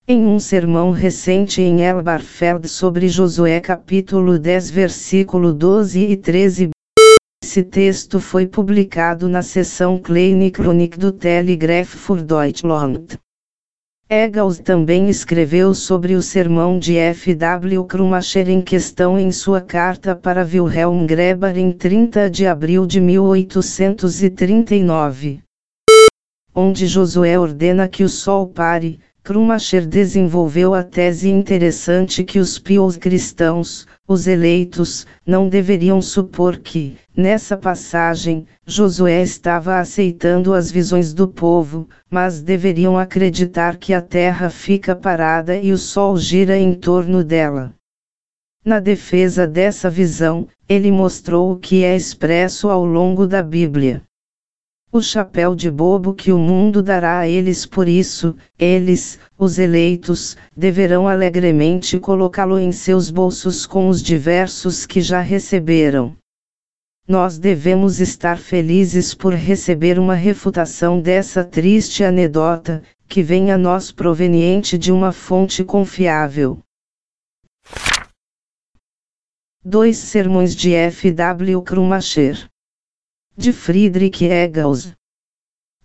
Em 0.07 0.25
um 0.25 0.39
sermão 0.39 0.91
recente 0.91 1.61
em 1.61 1.81
Elbarfeld 1.81 2.67
sobre 2.67 3.07
Josué 3.07 3.59
capítulo 3.59 4.39
10 4.39 4.71
versículo 4.71 5.53
12 5.53 5.99
e 5.99 6.17
13, 6.17 6.71
esse 7.43 7.63
texto 7.63 8.19
foi 8.19 8.45
publicado 8.45 9.29
na 9.29 9.41
seção 9.41 9.97
Kleine 9.97 10.51
Chronik 10.55 10.99
do 10.99 11.11
Telegraph 11.11 11.89
für 11.89 12.21
Deutschland. 12.21 13.17
Eggels 14.09 14.59
também 14.59 15.09
escreveu 15.09 15.73
sobre 15.75 16.15
o 16.15 16.21
sermão 16.21 16.77
de 16.79 16.97
F. 16.97 17.35
W. 17.35 17.83
Krumacher 17.85 18.49
em 18.49 18.61
questão 18.61 19.19
em 19.19 19.31
sua 19.31 19.61
carta 19.61 20.15
para 20.15 20.43
Wilhelm 20.43 21.05
Greber 21.05 21.55
em 21.57 21.71
30 21.71 22.29
de 22.29 22.47
abril 22.47 22.87
de 22.87 22.99
1839. 22.99 25.41
Onde 26.55 26.87
Josué 26.87 27.37
ordena 27.39 27.87
que 27.87 28.03
o 28.03 28.09
sol 28.09 28.47
pare, 28.47 28.99
Krumacher 29.29 29.85
desenvolveu 29.85 30.73
a 30.73 30.81
tese 30.81 31.29
interessante 31.29 32.23
que 32.23 32.39
os 32.39 32.57
pios 32.57 32.97
cristãos, 32.97 33.85
os 34.07 34.25
eleitos, 34.25 35.05
não 35.23 35.47
deveriam 35.47 36.01
supor 36.01 36.57
que, 36.57 36.97
nessa 37.15 37.55
passagem, 37.55 38.47
Josué 38.65 39.21
estava 39.21 39.77
aceitando 39.77 40.51
as 40.51 40.71
visões 40.71 41.13
do 41.13 41.27
povo, 41.27 41.87
mas 42.09 42.41
deveriam 42.41 42.97
acreditar 42.97 43.77
que 43.77 43.93
a 43.93 44.01
terra 44.01 44.49
fica 44.49 44.95
parada 44.95 45.55
e 45.55 45.71
o 45.71 45.77
sol 45.77 46.17
gira 46.17 46.57
em 46.57 46.73
torno 46.73 47.23
dela. 47.23 47.71
Na 48.65 48.79
defesa 48.79 49.45
dessa 49.45 49.91
visão, 49.91 50.47
ele 50.67 50.91
mostrou 50.91 51.51
o 51.51 51.59
que 51.59 51.83
é 51.83 51.95
expresso 51.95 52.67
ao 52.67 52.83
longo 52.83 53.27
da 53.27 53.43
Bíblia 53.43 54.01
o 54.91 55.01
chapéu 55.03 55.55
de 55.55 55.69
bobo 55.69 56.15
que 56.15 56.31
o 56.31 56.37
mundo 56.39 56.81
dará 56.81 57.19
a 57.19 57.27
eles 57.27 57.63
por 57.63 57.87
isso, 57.87 58.35
eles, 58.57 59.19
os 59.37 59.59
eleitos, 59.59 60.35
deverão 60.57 61.07
alegremente 61.07 61.99
colocá-lo 61.99 62.57
em 62.57 62.71
seus 62.71 63.11
bolsos 63.11 63.67
com 63.67 63.87
os 63.87 64.01
diversos 64.01 64.87
que 64.87 64.99
já 64.99 65.21
receberam. 65.21 66.17
Nós 67.07 67.37
devemos 67.37 67.99
estar 67.99 68.39
felizes 68.39 69.13
por 69.13 69.33
receber 69.33 69.99
uma 69.99 70.15
refutação 70.15 70.99
dessa 70.99 71.43
triste 71.43 72.03
anedota, 72.03 72.81
que 73.07 73.21
vem 73.21 73.51
a 73.51 73.57
nós 73.57 73.91
proveniente 73.91 74.75
de 74.75 74.91
uma 74.91 75.11
fonte 75.11 75.63
confiável. 75.63 76.59
Dois 79.63 79.97
sermões 79.97 80.55
de 80.55 80.73
F. 80.73 81.11
W. 81.11 81.61
Krumacher 81.61 82.48
de 83.39 83.53
Friedrich 83.53 84.25
Engels. 84.25 84.91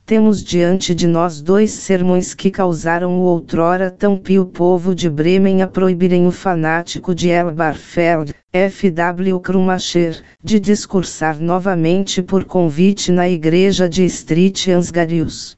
Temos 0.05 0.43
diante 0.43 0.93
de 0.93 1.07
nós 1.07 1.41
dois 1.41 1.71
sermões 1.71 2.35
que 2.35 2.51
causaram 2.51 3.21
o 3.21 3.23
outrora 3.23 3.93
tão 3.93 4.19
pio 4.19 4.45
povo 4.45 4.93
de 4.93 5.09
Bremen 5.09 5.63
a 5.63 5.69
proibirem 5.69 6.27
o 6.27 6.33
fanático 6.33 7.15
de 7.15 7.29
Elbarfeld, 7.29 8.35
F. 8.53 8.91
W. 8.91 9.39
Krumacher, 9.39 10.21
de 10.43 10.59
discursar 10.59 11.39
novamente 11.39 12.21
por 12.21 12.45
convite 12.45 13.13
na 13.13 13.29
igreja 13.29 13.89
de 13.89 14.05
Street 14.05 14.67
Ansgarius. 14.67 15.55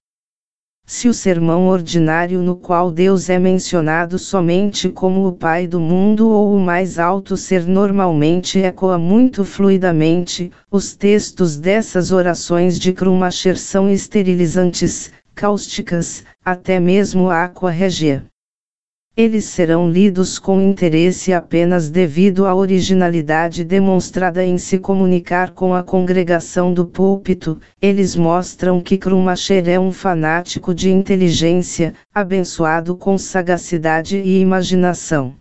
Se 0.88 1.08
o 1.08 1.12
sermão 1.12 1.66
ordinário 1.66 2.40
no 2.40 2.54
qual 2.54 2.92
Deus 2.92 3.28
é 3.28 3.40
mencionado 3.40 4.20
somente 4.20 4.88
como 4.88 5.26
o 5.26 5.32
Pai 5.32 5.66
do 5.66 5.80
mundo 5.80 6.28
ou 6.28 6.54
o 6.54 6.60
mais 6.60 6.96
alto 6.96 7.36
ser 7.36 7.66
normalmente 7.66 8.60
ecoa 8.60 8.96
muito 8.96 9.44
fluidamente, 9.44 10.52
os 10.70 10.94
textos 10.94 11.56
dessas 11.56 12.12
orações 12.12 12.78
de 12.78 12.92
Krumacher 12.92 13.58
são 13.58 13.90
esterilizantes, 13.90 15.10
cáusticas, 15.34 16.24
até 16.44 16.78
mesmo 16.78 17.30
aqua 17.30 17.72
regia. 17.72 18.24
Eles 19.16 19.46
serão 19.46 19.90
lidos 19.90 20.38
com 20.38 20.60
interesse 20.60 21.32
apenas 21.32 21.88
devido 21.88 22.44
à 22.44 22.54
originalidade 22.54 23.64
demonstrada 23.64 24.44
em 24.44 24.58
se 24.58 24.78
comunicar 24.78 25.52
com 25.52 25.72
a 25.72 25.82
congregação 25.82 26.74
do 26.74 26.84
púlpito, 26.84 27.58
eles 27.80 28.14
mostram 28.14 28.78
que 28.78 28.98
Krumacher 28.98 29.66
é 29.70 29.80
um 29.80 29.90
fanático 29.90 30.74
de 30.74 30.90
inteligência, 30.90 31.94
abençoado 32.14 32.94
com 32.94 33.16
sagacidade 33.16 34.18
e 34.18 34.38
imaginação. 34.38 35.34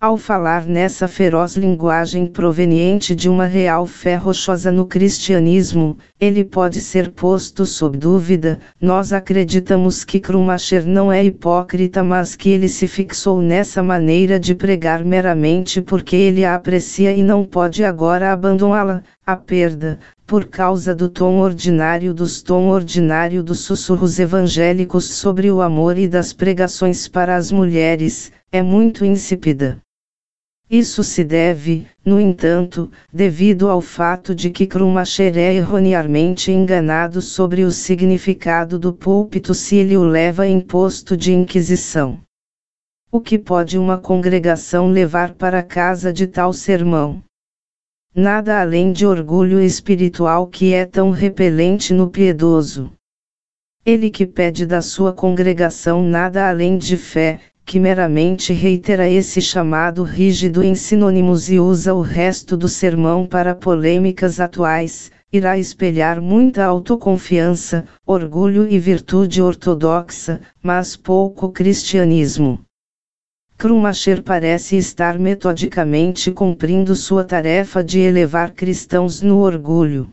Ao 0.00 0.16
falar 0.16 0.64
nessa 0.64 1.08
feroz 1.08 1.56
linguagem 1.56 2.24
proveniente 2.24 3.16
de 3.16 3.28
uma 3.28 3.46
real 3.46 3.84
fé 3.84 4.14
rochosa 4.14 4.70
no 4.70 4.86
cristianismo, 4.86 5.98
ele 6.20 6.44
pode 6.44 6.80
ser 6.80 7.10
posto 7.10 7.66
sob 7.66 7.98
dúvida. 7.98 8.60
Nós 8.80 9.12
acreditamos 9.12 10.04
que 10.04 10.20
Krumacher 10.20 10.86
não 10.86 11.10
é 11.10 11.24
hipócrita, 11.24 12.04
mas 12.04 12.36
que 12.36 12.48
ele 12.48 12.68
se 12.68 12.86
fixou 12.86 13.42
nessa 13.42 13.82
maneira 13.82 14.38
de 14.38 14.54
pregar 14.54 15.04
meramente 15.04 15.82
porque 15.82 16.14
ele 16.14 16.44
a 16.44 16.54
aprecia 16.54 17.12
e 17.12 17.20
não 17.20 17.44
pode 17.44 17.82
agora 17.82 18.32
abandoná-la. 18.32 19.02
A 19.26 19.34
perda, 19.34 19.98
por 20.24 20.44
causa 20.44 20.94
do 20.94 21.08
tom 21.08 21.40
ordinário 21.40 22.14
dos 22.14 22.40
tom 22.40 22.68
ordinário 22.68 23.42
dos 23.42 23.64
sussurros 23.64 24.20
evangélicos 24.20 25.06
sobre 25.06 25.50
o 25.50 25.60
amor 25.60 25.98
e 25.98 26.06
das 26.06 26.32
pregações 26.32 27.08
para 27.08 27.34
as 27.34 27.50
mulheres, 27.50 28.30
é 28.52 28.62
muito 28.62 29.04
insípida. 29.04 29.82
Isso 30.70 31.02
se 31.02 31.24
deve, 31.24 31.86
no 32.04 32.20
entanto, 32.20 32.90
devido 33.10 33.70
ao 33.70 33.80
fato 33.80 34.34
de 34.34 34.50
que 34.50 34.66
Krumacher 34.66 35.38
é 35.38 35.54
erroneamente 35.54 36.52
enganado 36.52 37.22
sobre 37.22 37.64
o 37.64 37.70
significado 37.70 38.78
do 38.78 38.92
púlpito 38.92 39.54
se 39.54 39.76
ele 39.76 39.96
o 39.96 40.04
leva 40.04 40.46
em 40.46 40.60
posto 40.60 41.16
de 41.16 41.32
inquisição. 41.32 42.20
O 43.10 43.18
que 43.18 43.38
pode 43.38 43.78
uma 43.78 43.96
congregação 43.96 44.90
levar 44.90 45.32
para 45.32 45.62
casa 45.62 46.12
de 46.12 46.26
tal 46.26 46.52
sermão? 46.52 47.22
Nada 48.14 48.60
além 48.60 48.92
de 48.92 49.06
orgulho 49.06 49.62
espiritual 49.62 50.46
que 50.46 50.74
é 50.74 50.84
tão 50.84 51.10
repelente 51.10 51.94
no 51.94 52.10
piedoso. 52.10 52.92
Ele 53.86 54.10
que 54.10 54.26
pede 54.26 54.66
da 54.66 54.82
sua 54.82 55.14
congregação 55.14 56.02
nada 56.02 56.46
além 56.46 56.76
de 56.76 56.98
fé, 56.98 57.40
que 57.68 57.78
meramente 57.78 58.54
reitera 58.54 59.06
esse 59.10 59.42
chamado 59.42 60.02
rígido 60.02 60.62
em 60.64 60.74
sinônimos 60.74 61.50
e 61.50 61.60
usa 61.60 61.92
o 61.92 62.00
resto 62.00 62.56
do 62.56 62.66
sermão 62.66 63.26
para 63.26 63.54
polêmicas 63.54 64.40
atuais, 64.40 65.12
irá 65.30 65.58
espelhar 65.58 66.18
muita 66.18 66.64
autoconfiança, 66.64 67.84
orgulho 68.06 68.66
e 68.72 68.78
virtude 68.78 69.42
ortodoxa, 69.42 70.40
mas 70.62 70.96
pouco 70.96 71.52
cristianismo. 71.52 72.58
Krumacher 73.58 74.22
parece 74.22 74.78
estar 74.78 75.18
metodicamente 75.18 76.32
cumprindo 76.32 76.96
sua 76.96 77.22
tarefa 77.22 77.84
de 77.84 78.00
elevar 78.00 78.54
cristãos 78.54 79.20
no 79.20 79.40
orgulho. 79.40 80.08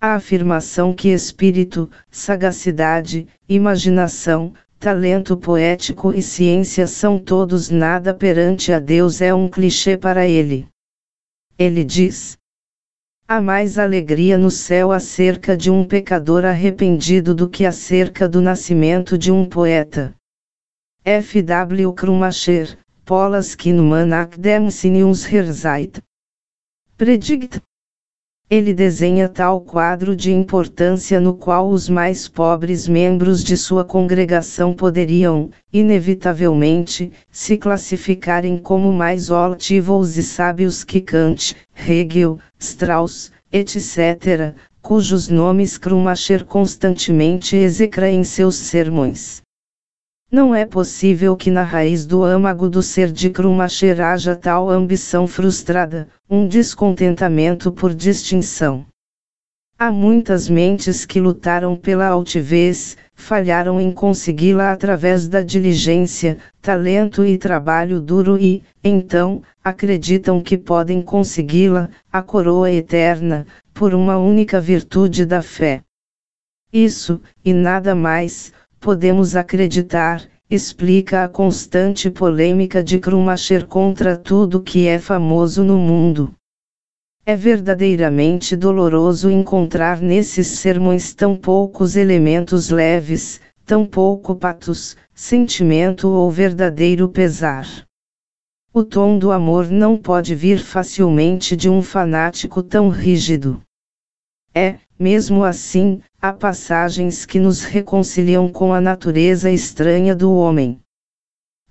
A 0.00 0.16
afirmação 0.16 0.92
que 0.92 1.10
espírito, 1.10 1.88
sagacidade, 2.10 3.28
imaginação, 3.48 4.52
talento 4.78 5.36
poético 5.36 6.12
e 6.12 6.22
ciência 6.22 6.86
são 6.86 7.18
todos 7.18 7.70
nada 7.70 8.14
perante 8.14 8.72
a 8.72 8.78
Deus 8.78 9.20
é 9.20 9.34
um 9.34 9.48
clichê 9.48 9.96
para 9.96 10.26
ele. 10.26 10.68
Ele 11.58 11.82
diz: 11.84 12.36
Há 13.28 13.40
mais 13.40 13.78
alegria 13.78 14.38
no 14.38 14.50
céu 14.50 14.92
acerca 14.92 15.56
de 15.56 15.70
um 15.70 15.84
pecador 15.84 16.44
arrependido 16.44 17.34
do 17.34 17.48
que 17.48 17.66
acerca 17.66 18.28
do 18.28 18.40
nascimento 18.40 19.18
de 19.18 19.32
um 19.32 19.44
poeta. 19.44 20.14
F. 21.04 21.42
W. 21.42 21.92
Krumacher, 21.92 22.78
Polas 23.04 23.54
Kinman 23.54 24.12
Akdemsiniumsherzeit. 24.12 26.00
Predict 26.96 27.60
ele 28.48 28.72
desenha 28.72 29.28
tal 29.28 29.60
quadro 29.60 30.14
de 30.14 30.32
importância 30.32 31.18
no 31.18 31.34
qual 31.34 31.68
os 31.68 31.88
mais 31.88 32.28
pobres 32.28 32.86
membros 32.86 33.42
de 33.42 33.56
sua 33.56 33.84
congregação 33.84 34.72
poderiam, 34.72 35.50
inevitavelmente, 35.72 37.10
se 37.28 37.56
classificarem 37.56 38.56
como 38.56 38.92
mais 38.92 39.30
altivos 39.32 40.16
e 40.16 40.22
sábios 40.22 40.84
que 40.84 41.00
Kant, 41.00 41.56
Hegel, 41.76 42.38
Strauss, 42.56 43.32
etc., 43.52 44.54
cujos 44.80 45.26
nomes 45.26 45.76
Krumacher 45.76 46.44
constantemente 46.44 47.56
execra 47.56 48.08
em 48.08 48.22
seus 48.22 48.54
sermões. 48.54 49.42
Não 50.30 50.52
é 50.52 50.66
possível 50.66 51.36
que 51.36 51.52
na 51.52 51.62
raiz 51.62 52.04
do 52.04 52.24
âmago 52.24 52.68
do 52.68 52.82
ser 52.82 53.12
de 53.12 53.30
Krumacher 53.30 54.00
haja 54.00 54.34
tal 54.34 54.68
ambição 54.68 55.24
frustrada, 55.24 56.08
um 56.28 56.48
descontentamento 56.48 57.70
por 57.70 57.94
distinção. 57.94 58.84
Há 59.78 59.92
muitas 59.92 60.48
mentes 60.48 61.06
que 61.06 61.20
lutaram 61.20 61.76
pela 61.76 62.08
altivez, 62.08 62.96
falharam 63.14 63.80
em 63.80 63.92
consegui-la 63.92 64.72
através 64.72 65.28
da 65.28 65.42
diligência, 65.42 66.38
talento 66.60 67.24
e 67.24 67.38
trabalho 67.38 68.00
duro 68.00 68.36
e, 68.36 68.64
então, 68.82 69.42
acreditam 69.62 70.42
que 70.42 70.58
podem 70.58 71.02
consegui-la, 71.02 71.88
a 72.10 72.20
coroa 72.20 72.72
eterna, 72.72 73.46
por 73.72 73.94
uma 73.94 74.18
única 74.18 74.60
virtude 74.60 75.24
da 75.24 75.40
fé. 75.40 75.82
Isso, 76.72 77.20
e 77.44 77.52
nada 77.52 77.94
mais, 77.94 78.52
podemos 78.86 79.34
acreditar, 79.34 80.22
explica 80.48 81.24
a 81.24 81.28
constante 81.28 82.08
polêmica 82.08 82.84
de 82.84 83.00
Krumacher 83.00 83.66
contra 83.66 84.16
tudo 84.16 84.62
que 84.62 84.86
é 84.86 84.96
famoso 84.96 85.64
no 85.64 85.76
mundo. 85.76 86.32
É 87.24 87.34
verdadeiramente 87.34 88.54
doloroso 88.54 89.28
encontrar 89.28 90.00
nesses 90.00 90.46
sermões 90.46 91.12
tão 91.12 91.34
poucos 91.34 91.96
elementos 91.96 92.70
leves, 92.70 93.40
tão 93.64 93.84
pouco 93.84 94.36
patos, 94.36 94.96
sentimento 95.12 96.06
ou 96.06 96.30
verdadeiro 96.30 97.08
pesar. 97.08 97.66
O 98.72 98.84
tom 98.84 99.18
do 99.18 99.32
amor 99.32 99.68
não 99.68 99.96
pode 99.96 100.32
vir 100.32 100.60
facilmente 100.60 101.56
de 101.56 101.68
um 101.68 101.82
fanático 101.82 102.62
tão 102.62 102.88
rígido. 102.88 103.60
É, 104.54 104.78
mesmo 104.98 105.44
assim, 105.44 106.00
há 106.20 106.32
passagens 106.32 107.26
que 107.26 107.38
nos 107.38 107.62
reconciliam 107.62 108.48
com 108.48 108.72
a 108.72 108.80
natureza 108.80 109.50
estranha 109.50 110.14
do 110.14 110.32
homem. 110.32 110.80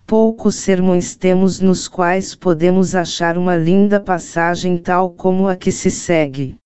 Poucos 0.06 0.56
sermões 0.56 1.16
temos 1.16 1.60
nos 1.60 1.88
quais 1.88 2.36
podemos 2.36 2.94
achar 2.94 3.38
uma 3.38 3.56
linda 3.56 4.00
passagem 4.00 4.78
tal 4.78 5.10
como 5.10 5.48
a 5.48 5.56
que 5.56 5.72
se 5.72 5.90
segue. 5.90 6.58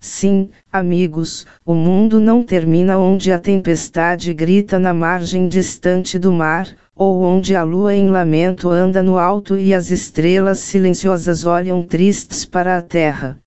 Sim, 0.00 0.50
amigos, 0.72 1.46
o 1.64 1.74
mundo 1.74 2.20
não 2.20 2.42
termina 2.42 2.98
onde 2.98 3.32
a 3.32 3.38
tempestade 3.38 4.32
grita 4.34 4.78
na 4.78 4.94
margem 4.94 5.48
distante 5.48 6.18
do 6.18 6.32
mar, 6.32 6.68
ou 6.94 7.22
onde 7.22 7.54
a 7.54 7.62
lua 7.62 7.94
em 7.94 8.08
lamento 8.08 8.68
anda 8.68 9.02
no 9.02 9.18
alto 9.18 9.56
e 9.56 9.72
as 9.72 9.90
estrelas 9.90 10.58
silenciosas 10.58 11.44
olham 11.44 11.84
tristes 11.84 12.44
para 12.44 12.76
a 12.76 12.82
terra. 12.82 13.40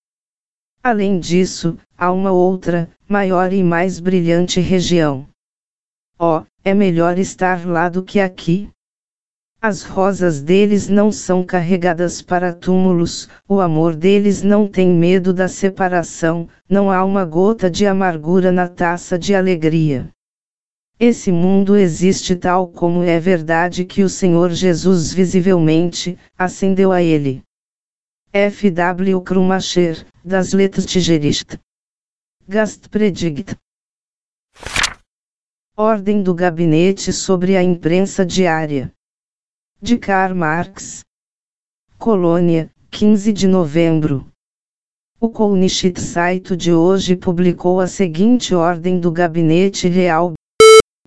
Além 0.83 1.19
disso, 1.19 1.77
há 1.95 2.11
uma 2.11 2.31
outra, 2.31 2.89
maior 3.07 3.53
e 3.53 3.63
mais 3.63 3.99
brilhante 3.99 4.59
região. 4.59 5.27
Oh, 6.17 6.41
é 6.63 6.73
melhor 6.73 7.19
estar 7.19 7.67
lá 7.67 7.87
do 7.87 8.01
que 8.01 8.19
aqui. 8.19 8.67
As 9.61 9.83
rosas 9.83 10.41
deles 10.41 10.89
não 10.89 11.11
são 11.11 11.43
carregadas 11.43 12.23
para 12.23 12.51
túmulos, 12.51 13.29
o 13.47 13.59
amor 13.59 13.95
deles 13.95 14.41
não 14.41 14.67
tem 14.67 14.89
medo 14.89 15.31
da 15.31 15.47
separação, 15.47 16.49
não 16.67 16.89
há 16.89 17.05
uma 17.05 17.25
gota 17.25 17.69
de 17.69 17.85
amargura 17.85 18.51
na 18.51 18.67
taça 18.67 19.19
de 19.19 19.35
alegria. 19.35 20.09
Esse 20.99 21.31
mundo 21.31 21.75
existe 21.75 22.35
tal 22.35 22.67
como 22.67 23.03
é 23.03 23.19
verdade 23.19 23.85
que 23.85 24.01
o 24.01 24.09
Senhor 24.09 24.49
Jesus 24.49 25.13
visivelmente 25.13 26.17
ascendeu 26.35 26.91
a 26.91 27.03
ele. 27.03 27.43
F. 28.33 28.71
W. 28.71 29.21
Krumacher, 29.21 30.07
das 30.23 30.53
letras 30.53 30.85
Tigerist. 30.85 31.59
Gastpredigt. 32.47 33.57
Ordem 35.75 36.23
do 36.23 36.33
Gabinete 36.33 37.11
sobre 37.11 37.57
a 37.57 37.61
Imprensa 37.61 38.25
Diária. 38.25 38.89
De 39.81 39.97
Karl 39.97 40.33
Marx. 40.33 41.01
Colônia, 41.97 42.71
15 42.89 43.33
de 43.33 43.47
novembro. 43.47 44.25
O 45.19 45.29
Kolnichit 45.29 45.99
Saito 45.99 46.55
de 46.55 46.71
hoje 46.71 47.17
publicou 47.17 47.81
a 47.81 47.87
seguinte 47.87 48.55
ordem 48.55 48.97
do 48.97 49.11
Gabinete 49.11 49.89
Real. 49.89 50.35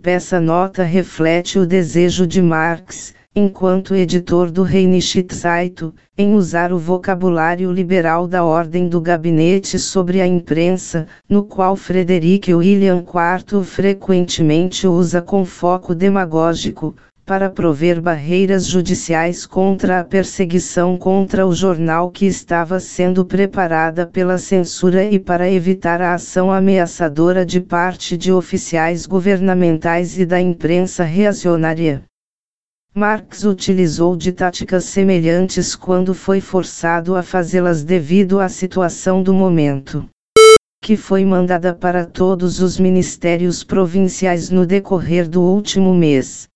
Essa 0.03 0.39
nota 0.39 0.83
reflete 0.83 1.59
o 1.59 1.67
desejo 1.67 2.27
de 2.27 2.43
Marx, 2.43 3.15
enquanto 3.37 3.97
editor 3.97 4.49
do 4.49 4.63
Reinishit 4.63 5.35
em 6.17 6.35
usar 6.35 6.73
o 6.73 6.79
vocabulário 6.79 7.73
liberal 7.73 8.29
da 8.29 8.45
Ordem 8.45 8.89
do 8.89 9.01
Gabinete 9.01 9.77
sobre 9.77 10.21
a 10.21 10.27
imprensa, 10.27 11.09
no 11.29 11.43
qual 11.43 11.75
Frederick 11.75 12.55
William 12.55 13.05
IV 13.05 13.65
frequentemente 13.65 14.87
usa 14.87 15.21
com 15.21 15.45
foco 15.45 15.97
demagógico, 15.97 16.95
para 17.27 17.51
prover 17.51 18.01
barreiras 18.01 18.67
judiciais 18.67 19.47
contra 19.47 19.99
a 19.99 20.05
perseguição 20.05 20.97
contra 20.97 21.45
o 21.45 21.53
jornal 21.53 22.11
que 22.11 22.27
estava 22.27 22.79
sendo 22.79 23.25
preparada 23.25 24.07
pela 24.07 24.39
censura 24.39 25.05
e 25.05 25.19
para 25.19 25.51
evitar 25.51 26.01
a 26.01 26.15
ação 26.15 26.53
ameaçadora 26.53 27.45
de 27.45 27.61
parte 27.61 28.17
de 28.17 28.31
oficiais 28.31 29.07
governamentais 29.07 30.19
e 30.19 30.25
da 30.25 30.41
imprensa 30.41 31.03
reacionária. 31.03 32.05
Marx 32.97 33.43
utilizou 33.43 34.15
de 34.15 34.31
táticas 34.31 34.85
semelhantes 34.85 35.75
quando 35.75 36.15
foi 36.15 36.41
forçado 36.41 37.17
a 37.17 37.25
fazê-las 37.25 37.83
devido 37.83 38.39
à 38.39 38.49
situação 38.49 39.21
do 39.21 39.35
momento. 39.35 40.09
Que 40.81 40.97
foi 40.97 41.25
mandada 41.25 41.75
para 41.75 42.07
todos 42.07 42.61
os 42.61 42.79
ministérios 42.79 43.65
provinciais 43.65 44.49
no 44.49 44.65
decorrer 44.65 45.29
do 45.29 45.43
último 45.43 45.93
mês. 45.93 46.47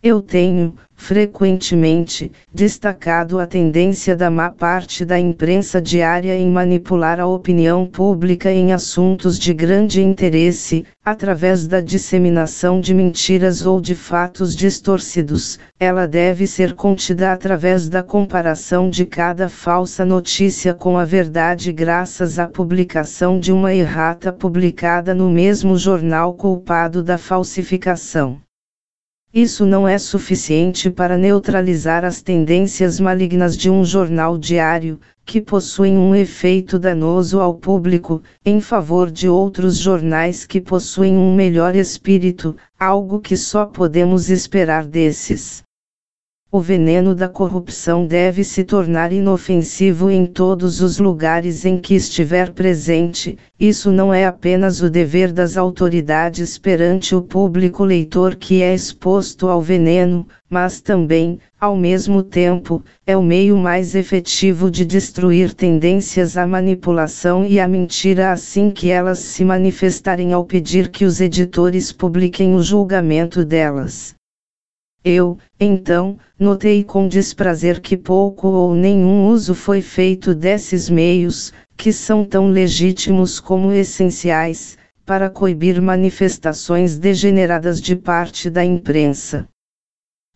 Eu 0.00 0.22
tenho, 0.22 0.76
frequentemente, 0.94 2.30
destacado 2.54 3.40
a 3.40 3.48
tendência 3.48 4.14
da 4.14 4.30
má 4.30 4.48
parte 4.48 5.04
da 5.04 5.18
imprensa 5.18 5.82
diária 5.82 6.36
em 6.36 6.48
manipular 6.48 7.18
a 7.18 7.26
opinião 7.26 7.84
pública 7.84 8.52
em 8.52 8.72
assuntos 8.72 9.36
de 9.36 9.52
grande 9.52 10.00
interesse, 10.00 10.86
através 11.04 11.66
da 11.66 11.80
disseminação 11.80 12.80
de 12.80 12.94
mentiras 12.94 13.66
ou 13.66 13.80
de 13.80 13.96
fatos 13.96 14.54
distorcidos. 14.54 15.58
Ela 15.80 16.06
deve 16.06 16.46
ser 16.46 16.74
contida 16.74 17.32
através 17.32 17.88
da 17.88 18.00
comparação 18.00 18.88
de 18.88 19.04
cada 19.04 19.48
falsa 19.48 20.04
notícia 20.04 20.72
com 20.74 20.96
a 20.96 21.04
verdade, 21.04 21.72
graças 21.72 22.38
à 22.38 22.46
publicação 22.46 23.40
de 23.40 23.50
uma 23.50 23.74
errata 23.74 24.32
publicada 24.32 25.12
no 25.12 25.28
mesmo 25.28 25.76
jornal 25.76 26.34
culpado 26.34 27.02
da 27.02 27.18
falsificação. 27.18 28.40
Isso 29.32 29.66
não 29.66 29.86
é 29.86 29.98
suficiente 29.98 30.88
para 30.90 31.18
neutralizar 31.18 32.02
as 32.02 32.22
tendências 32.22 32.98
malignas 32.98 33.58
de 33.58 33.68
um 33.68 33.84
jornal 33.84 34.38
diário, 34.38 34.98
que 35.26 35.38
possuem 35.38 35.98
um 35.98 36.14
efeito 36.14 36.78
danoso 36.78 37.38
ao 37.38 37.54
público, 37.54 38.22
em 38.42 38.58
favor 38.58 39.10
de 39.10 39.28
outros 39.28 39.76
jornais 39.76 40.46
que 40.46 40.62
possuem 40.62 41.14
um 41.14 41.34
melhor 41.34 41.76
espírito, 41.76 42.56
algo 42.80 43.20
que 43.20 43.36
só 43.36 43.66
podemos 43.66 44.30
esperar 44.30 44.86
desses. 44.86 45.62
O 46.50 46.62
veneno 46.62 47.14
da 47.14 47.28
corrupção 47.28 48.06
deve 48.06 48.42
se 48.42 48.64
tornar 48.64 49.12
inofensivo 49.12 50.10
em 50.10 50.24
todos 50.24 50.80
os 50.80 50.98
lugares 50.98 51.66
em 51.66 51.76
que 51.76 51.94
estiver 51.94 52.54
presente, 52.54 53.36
isso 53.60 53.92
não 53.92 54.14
é 54.14 54.24
apenas 54.24 54.80
o 54.80 54.88
dever 54.88 55.30
das 55.30 55.58
autoridades 55.58 56.56
perante 56.56 57.14
o 57.14 57.20
público 57.20 57.84
leitor 57.84 58.34
que 58.34 58.62
é 58.62 58.74
exposto 58.74 59.46
ao 59.46 59.60
veneno, 59.60 60.26
mas 60.48 60.80
também, 60.80 61.38
ao 61.60 61.76
mesmo 61.76 62.22
tempo, 62.22 62.82
é 63.06 63.14
o 63.14 63.22
meio 63.22 63.54
mais 63.58 63.94
efetivo 63.94 64.70
de 64.70 64.86
destruir 64.86 65.52
tendências 65.52 66.38
à 66.38 66.46
manipulação 66.46 67.44
e 67.44 67.60
à 67.60 67.68
mentira 67.68 68.32
assim 68.32 68.70
que 68.70 68.88
elas 68.88 69.18
se 69.18 69.44
manifestarem 69.44 70.32
ao 70.32 70.46
pedir 70.46 70.88
que 70.88 71.04
os 71.04 71.20
editores 71.20 71.92
publiquem 71.92 72.54
o 72.54 72.62
julgamento 72.62 73.44
delas. 73.44 74.16
Eu, 75.04 75.38
então, 75.60 76.18
notei 76.38 76.82
com 76.82 77.06
desprazer 77.06 77.80
que 77.80 77.96
pouco 77.96 78.48
ou 78.48 78.74
nenhum 78.74 79.28
uso 79.28 79.54
foi 79.54 79.80
feito 79.80 80.34
desses 80.34 80.90
meios, 80.90 81.52
que 81.76 81.92
são 81.92 82.24
tão 82.24 82.50
legítimos 82.50 83.38
como 83.38 83.72
essenciais, 83.72 84.76
para 85.06 85.30
coibir 85.30 85.80
manifestações 85.80 86.98
degeneradas 86.98 87.80
de 87.80 87.94
parte 87.94 88.50
da 88.50 88.64
imprensa. 88.64 89.48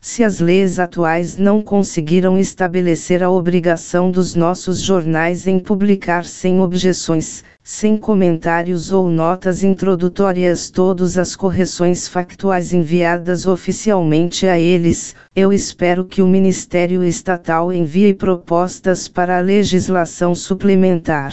Se 0.04 0.24
as 0.24 0.40
leis 0.40 0.80
atuais 0.80 1.36
não 1.36 1.62
conseguiram 1.62 2.36
estabelecer 2.36 3.22
a 3.22 3.30
obrigação 3.30 4.10
dos 4.10 4.34
nossos 4.34 4.80
jornais 4.80 5.46
em 5.46 5.60
publicar 5.60 6.24
sem 6.24 6.60
objeções, 6.60 7.44
sem 7.62 7.96
comentários 7.96 8.90
ou 8.90 9.08
notas 9.08 9.62
introdutórias 9.62 10.70
todas 10.70 11.16
as 11.16 11.36
correções 11.36 12.08
factuais 12.08 12.72
enviadas 12.72 13.46
oficialmente 13.46 14.44
a 14.48 14.58
eles, 14.58 15.14
eu 15.36 15.52
espero 15.52 16.04
que 16.04 16.20
o 16.20 16.26
Ministério 16.26 17.04
Estatal 17.04 17.72
envie 17.72 18.12
propostas 18.12 19.06
para 19.06 19.38
a 19.38 19.40
legislação 19.40 20.34
suplementar. 20.34 21.32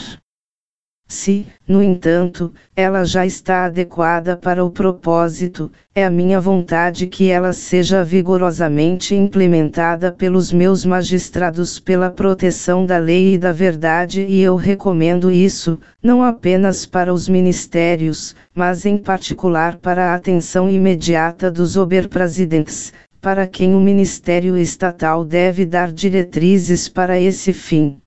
Se, 1.12 1.48
no 1.68 1.82
entanto, 1.82 2.54
ela 2.76 3.04
já 3.04 3.26
está 3.26 3.66
adequada 3.66 4.38
para 4.38 4.64
o 4.64 4.70
propósito, 4.70 5.72
é 5.96 6.06
a 6.06 6.10
minha 6.10 6.40
vontade 6.40 7.08
que 7.08 7.32
ela 7.32 7.52
seja 7.52 8.04
vigorosamente 8.04 9.16
implementada 9.16 10.12
pelos 10.12 10.54
meus 10.54 10.86
magistrados 10.86 11.80
pela 11.80 12.12
proteção 12.12 12.86
da 12.86 13.00
lei 13.00 13.34
e 13.34 13.38
da 13.40 13.52
verdade, 13.52 14.24
e 14.30 14.40
eu 14.40 14.56
recomendo 14.56 15.32
isso, 15.32 15.80
não 16.02 16.22
apenas 16.22 16.86
para 16.86 17.12
os 17.12 17.28
ministérios, 17.28 18.36
mas 18.54 18.86
em 18.86 18.96
particular 18.96 19.78
para 19.78 20.12
a 20.12 20.16
atenção 20.16 20.70
imediata 20.70 21.50
dos 21.50 21.76
oberpresidentes, 21.76 22.94
para 23.20 23.48
quem 23.48 23.74
o 23.74 23.82
Ministério 23.82 24.56
Estatal 24.56 25.26
deve 25.26 25.66
dar 25.66 25.92
diretrizes 25.92 26.88
para 26.88 27.20
esse 27.20 27.52
fim. 27.52 28.00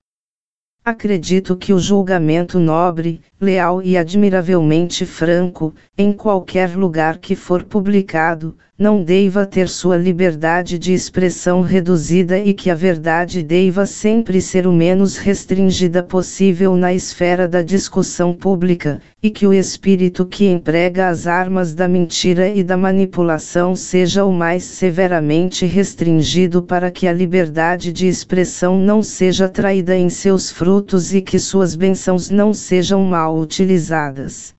Acredito 0.85 1.55
que 1.55 1.71
o 1.71 1.79
julgamento 1.79 2.59
nobre, 2.59 3.21
leal 3.39 3.81
e 3.81 3.97
admiravelmente 3.97 5.05
franco, 5.05 5.73
em 5.97 6.11
qualquer 6.11 6.75
lugar 6.75 7.19
que 7.19 7.37
for 7.37 7.63
publicado, 7.63 8.57
não 8.83 9.01
deva 9.01 9.45
ter 9.45 9.69
sua 9.69 9.95
liberdade 9.95 10.77
de 10.77 10.91
expressão 10.93 11.61
reduzida 11.61 12.37
e 12.37 12.53
que 12.53 12.69
a 12.69 12.75
verdade 12.75 13.41
deva 13.41 13.85
sempre 13.85 14.41
ser 14.41 14.67
o 14.67 14.73
menos 14.73 15.15
restringida 15.15 16.03
possível 16.03 16.75
na 16.75 16.93
esfera 16.93 17.47
da 17.47 17.61
discussão 17.61 18.33
pública, 18.33 19.01
e 19.23 19.29
que 19.29 19.47
o 19.47 19.53
espírito 19.53 20.25
que 20.25 20.47
emprega 20.47 21.07
as 21.07 21.27
armas 21.27 21.73
da 21.73 21.87
mentira 21.87 22.49
e 22.49 22.61
da 22.61 22.75
manipulação 22.75 23.73
seja 23.73 24.25
o 24.25 24.33
mais 24.33 24.65
severamente 24.65 25.65
restringido 25.65 26.61
para 26.61 26.91
que 26.91 27.07
a 27.07 27.13
liberdade 27.13 27.93
de 27.93 28.05
expressão 28.05 28.77
não 28.77 29.01
seja 29.01 29.47
traída 29.47 29.95
em 29.95 30.09
seus 30.09 30.51
frutos 30.51 31.13
e 31.13 31.21
que 31.21 31.39
suas 31.39 31.73
bênçãos 31.73 32.29
não 32.29 32.53
sejam 32.53 33.01
mal 33.05 33.39
utilizadas. 33.39 34.53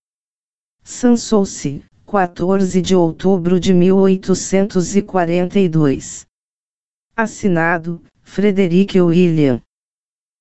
Sansouci, 0.82 1.82
14 2.14 2.80
de 2.80 2.94
outubro 2.94 3.58
de 3.58 3.74
1842. 3.74 6.24
Assinado, 7.16 8.00
Frederick 8.22 9.00
William. 9.00 9.60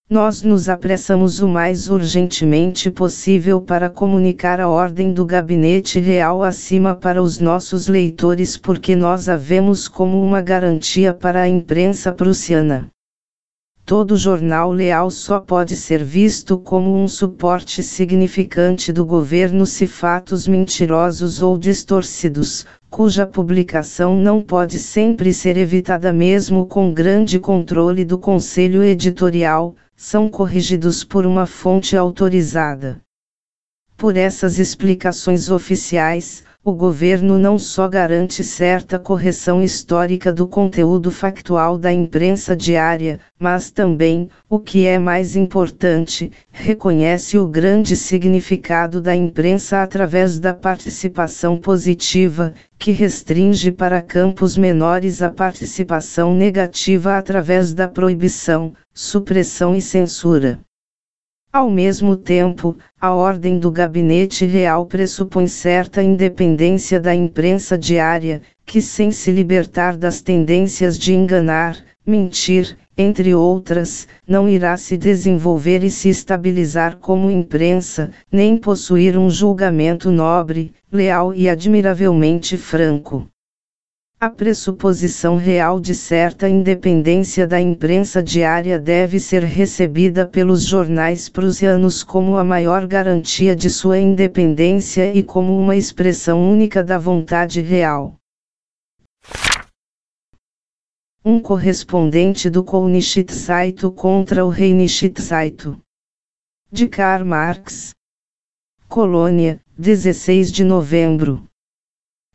Nós 0.08 0.44
nos 0.44 0.70
apressamos 0.70 1.40
o 1.40 1.48
mais 1.48 1.90
urgentemente 1.90 2.92
possível 2.92 3.60
para 3.60 3.90
comunicar 3.90 4.62
a 4.62 4.70
ordem 4.70 5.12
do 5.12 5.26
gabinete 5.26 6.00
real 6.00 6.44
acima 6.44 6.94
para 6.94 7.24
os 7.24 7.40
nossos 7.40 7.88
leitores 7.88 8.56
porque 8.56 8.96
nós 8.96 9.28
a 9.28 9.36
vemos 9.36 9.88
como 9.88 10.24
uma 10.24 10.42
garantia 10.42 11.12
para 11.12 11.42
a 11.42 11.50
imprensa 11.50 12.12
prussiana. 12.12 12.88
Todo 13.86 14.16
jornal 14.16 14.72
leal 14.72 15.12
só 15.12 15.42
pode 15.42 15.76
ser 15.76 16.02
visto 16.06 16.58
como 16.58 16.96
um 16.96 17.06
suporte 17.06 17.84
significante 17.84 18.94
do 18.94 19.06
governo 19.06 19.66
se 19.66 19.86
fatos 19.86 20.48
mentirosos 20.48 21.42
ou 21.42 21.58
distorcidos, 21.58 22.66
cuja 22.90 23.28
publicação 23.28 24.16
não 24.16 24.42
pode 24.42 24.80
sempre 24.80 25.34
ser 25.34 25.58
evitada 25.58 26.14
mesmo 26.14 26.66
com 26.66 26.94
grande 26.94 27.38
controle 27.40 28.06
do 28.06 28.18
conselho 28.18 28.82
editorial, 28.82 29.76
são 29.98 30.30
corrigidos 30.30 31.04
por 31.04 31.26
uma 31.26 31.46
fonte 31.46 31.98
autorizada. 31.98 33.02
Por 34.04 34.18
essas 34.18 34.60
explicações 34.60 35.50
oficiais, 35.50 36.44
o 36.62 36.74
governo 36.74 37.40
não 37.40 37.58
só 37.58 37.88
garante 37.88 38.44
certa 38.44 39.00
correção 39.00 39.64
histórica 39.64 40.30
do 40.30 40.46
conteúdo 40.46 41.10
factual 41.10 41.78
da 41.78 41.90
imprensa 41.90 42.54
diária, 42.54 43.22
mas 43.40 43.72
também, 43.72 44.28
o 44.50 44.60
que 44.60 44.86
é 44.86 45.00
mais 45.00 45.38
importante, 45.38 46.34
reconhece 46.52 47.38
o 47.38 47.48
grande 47.48 47.96
significado 47.96 49.00
da 49.00 49.16
imprensa 49.16 49.82
através 49.82 50.38
da 50.38 50.54
participação 50.54 51.58
positiva, 51.58 52.54
que 52.78 52.92
restringe 52.92 53.72
para 53.72 54.02
campos 54.02 54.58
menores 54.58 55.22
a 55.22 55.30
participação 55.30 56.36
negativa 56.36 57.18
através 57.18 57.74
da 57.74 57.88
proibição, 57.88 58.74
supressão 58.94 59.74
e 59.74 59.82
censura. 59.82 60.60
Ao 61.54 61.70
mesmo 61.70 62.18
tempo, 62.18 62.76
a 63.00 63.14
ordem 63.14 63.60
do 63.60 63.70
gabinete 63.70 64.44
real 64.44 64.88
pressupõe 64.88 65.46
certa 65.46 66.02
independência 66.02 67.00
da 67.00 67.14
imprensa 67.14 67.78
diária, 67.78 68.42
que 68.66 68.82
sem 68.82 69.12
se 69.12 69.30
libertar 69.30 69.96
das 69.96 70.20
tendências 70.20 70.98
de 70.98 71.14
enganar, 71.14 71.78
mentir, 72.04 72.76
entre 72.98 73.36
outras, 73.36 74.08
não 74.28 74.50
irá 74.50 74.76
se 74.78 74.98
desenvolver 74.98 75.84
e 75.84 75.92
se 75.92 76.10
estabilizar 76.10 76.98
como 76.98 77.30
imprensa, 77.30 78.10
nem 78.32 78.58
possuir 78.58 79.16
um 79.16 79.30
julgamento 79.30 80.10
nobre, 80.10 80.74
leal 80.92 81.36
e 81.36 81.48
admiravelmente 81.48 82.58
franco. 82.58 83.28
A 84.24 84.30
pressuposição 84.30 85.36
real 85.36 85.82
de 85.82 85.94
certa 85.94 86.48
independência 86.48 87.46
da 87.46 87.60
imprensa 87.60 88.24
diária 88.24 88.80
deve 88.80 89.20
ser 89.20 89.44
recebida 89.44 90.26
pelos 90.26 90.64
jornais 90.64 91.28
prussianos 91.28 92.04
como 92.06 92.38
a 92.38 92.44
maior 92.46 92.88
garantia 92.88 93.54
de 93.54 93.70
sua 93.70 94.00
independência 94.00 95.14
e 95.14 95.22
como 95.22 95.60
uma 95.60 95.76
expressão 95.76 96.42
única 96.50 96.82
da 96.82 96.98
vontade 96.98 97.60
real. 97.60 98.16
Um 101.26 101.38
correspondente 101.38 102.50
do 102.50 102.64
Kounichitsaito 102.64 103.92
contra 103.92 104.46
o 104.46 104.48
Reinichitsaito. 104.48 105.78
De 106.72 106.88
Karl 106.88 107.26
Marx. 107.26 107.94
Colônia, 108.88 109.60
16 109.78 110.50
de 110.50 110.64
novembro. 110.64 111.46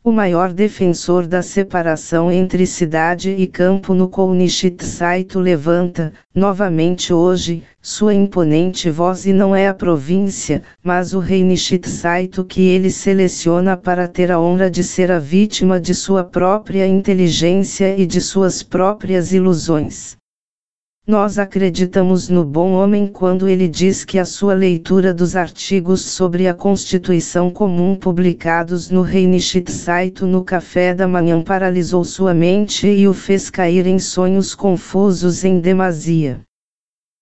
O 0.01 0.13
maior 0.13 0.53
defensor 0.53 1.27
da 1.27 1.41
separação 1.41 2.31
entre 2.31 2.65
cidade 2.65 3.31
e 3.31 3.45
campo 3.45 3.93
no 3.93 4.07
Kounichitsaito 4.07 5.41
levanta, 5.41 6.13
novamente 6.33 7.13
hoje, 7.13 7.63
sua 7.81 8.13
imponente 8.13 8.89
voz 8.89 9.25
e 9.25 9.33
não 9.33 9.53
é 9.53 9.67
a 9.67 9.73
província, 9.73 10.63
mas 10.81 11.13
o 11.13 11.19
rei 11.19 11.43
Nishitsaito 11.43 12.45
que 12.45 12.61
ele 12.61 12.89
seleciona 12.89 13.75
para 13.75 14.07
ter 14.07 14.31
a 14.31 14.39
honra 14.39 14.71
de 14.71 14.85
ser 14.85 15.11
a 15.11 15.19
vítima 15.19 15.81
de 15.81 15.93
sua 15.93 16.23
própria 16.23 16.87
inteligência 16.87 17.99
e 17.99 18.05
de 18.05 18.21
suas 18.21 18.63
próprias 18.63 19.33
ilusões. 19.33 20.18
Nós 21.09 21.39
acreditamos 21.39 22.29
no 22.29 22.45
bom 22.45 22.73
homem 22.73 23.07
quando 23.07 23.49
ele 23.49 23.67
diz 23.67 24.05
que 24.05 24.19
a 24.19 24.25
sua 24.25 24.53
leitura 24.53 25.11
dos 25.11 25.35
artigos 25.35 26.01
sobre 26.01 26.47
a 26.47 26.53
Constituição 26.53 27.49
Comum 27.49 27.95
publicados 27.95 28.91
no 28.91 29.01
Reinishitsaito 29.01 30.27
no 30.27 30.43
café 30.43 30.93
da 30.93 31.07
manhã 31.07 31.41
paralisou 31.41 32.03
sua 32.03 32.31
mente 32.31 32.85
e 32.85 33.07
o 33.07 33.13
fez 33.15 33.49
cair 33.49 33.87
em 33.87 33.97
sonhos 33.97 34.53
confusos 34.53 35.43
em 35.43 35.59
demasia. 35.59 36.41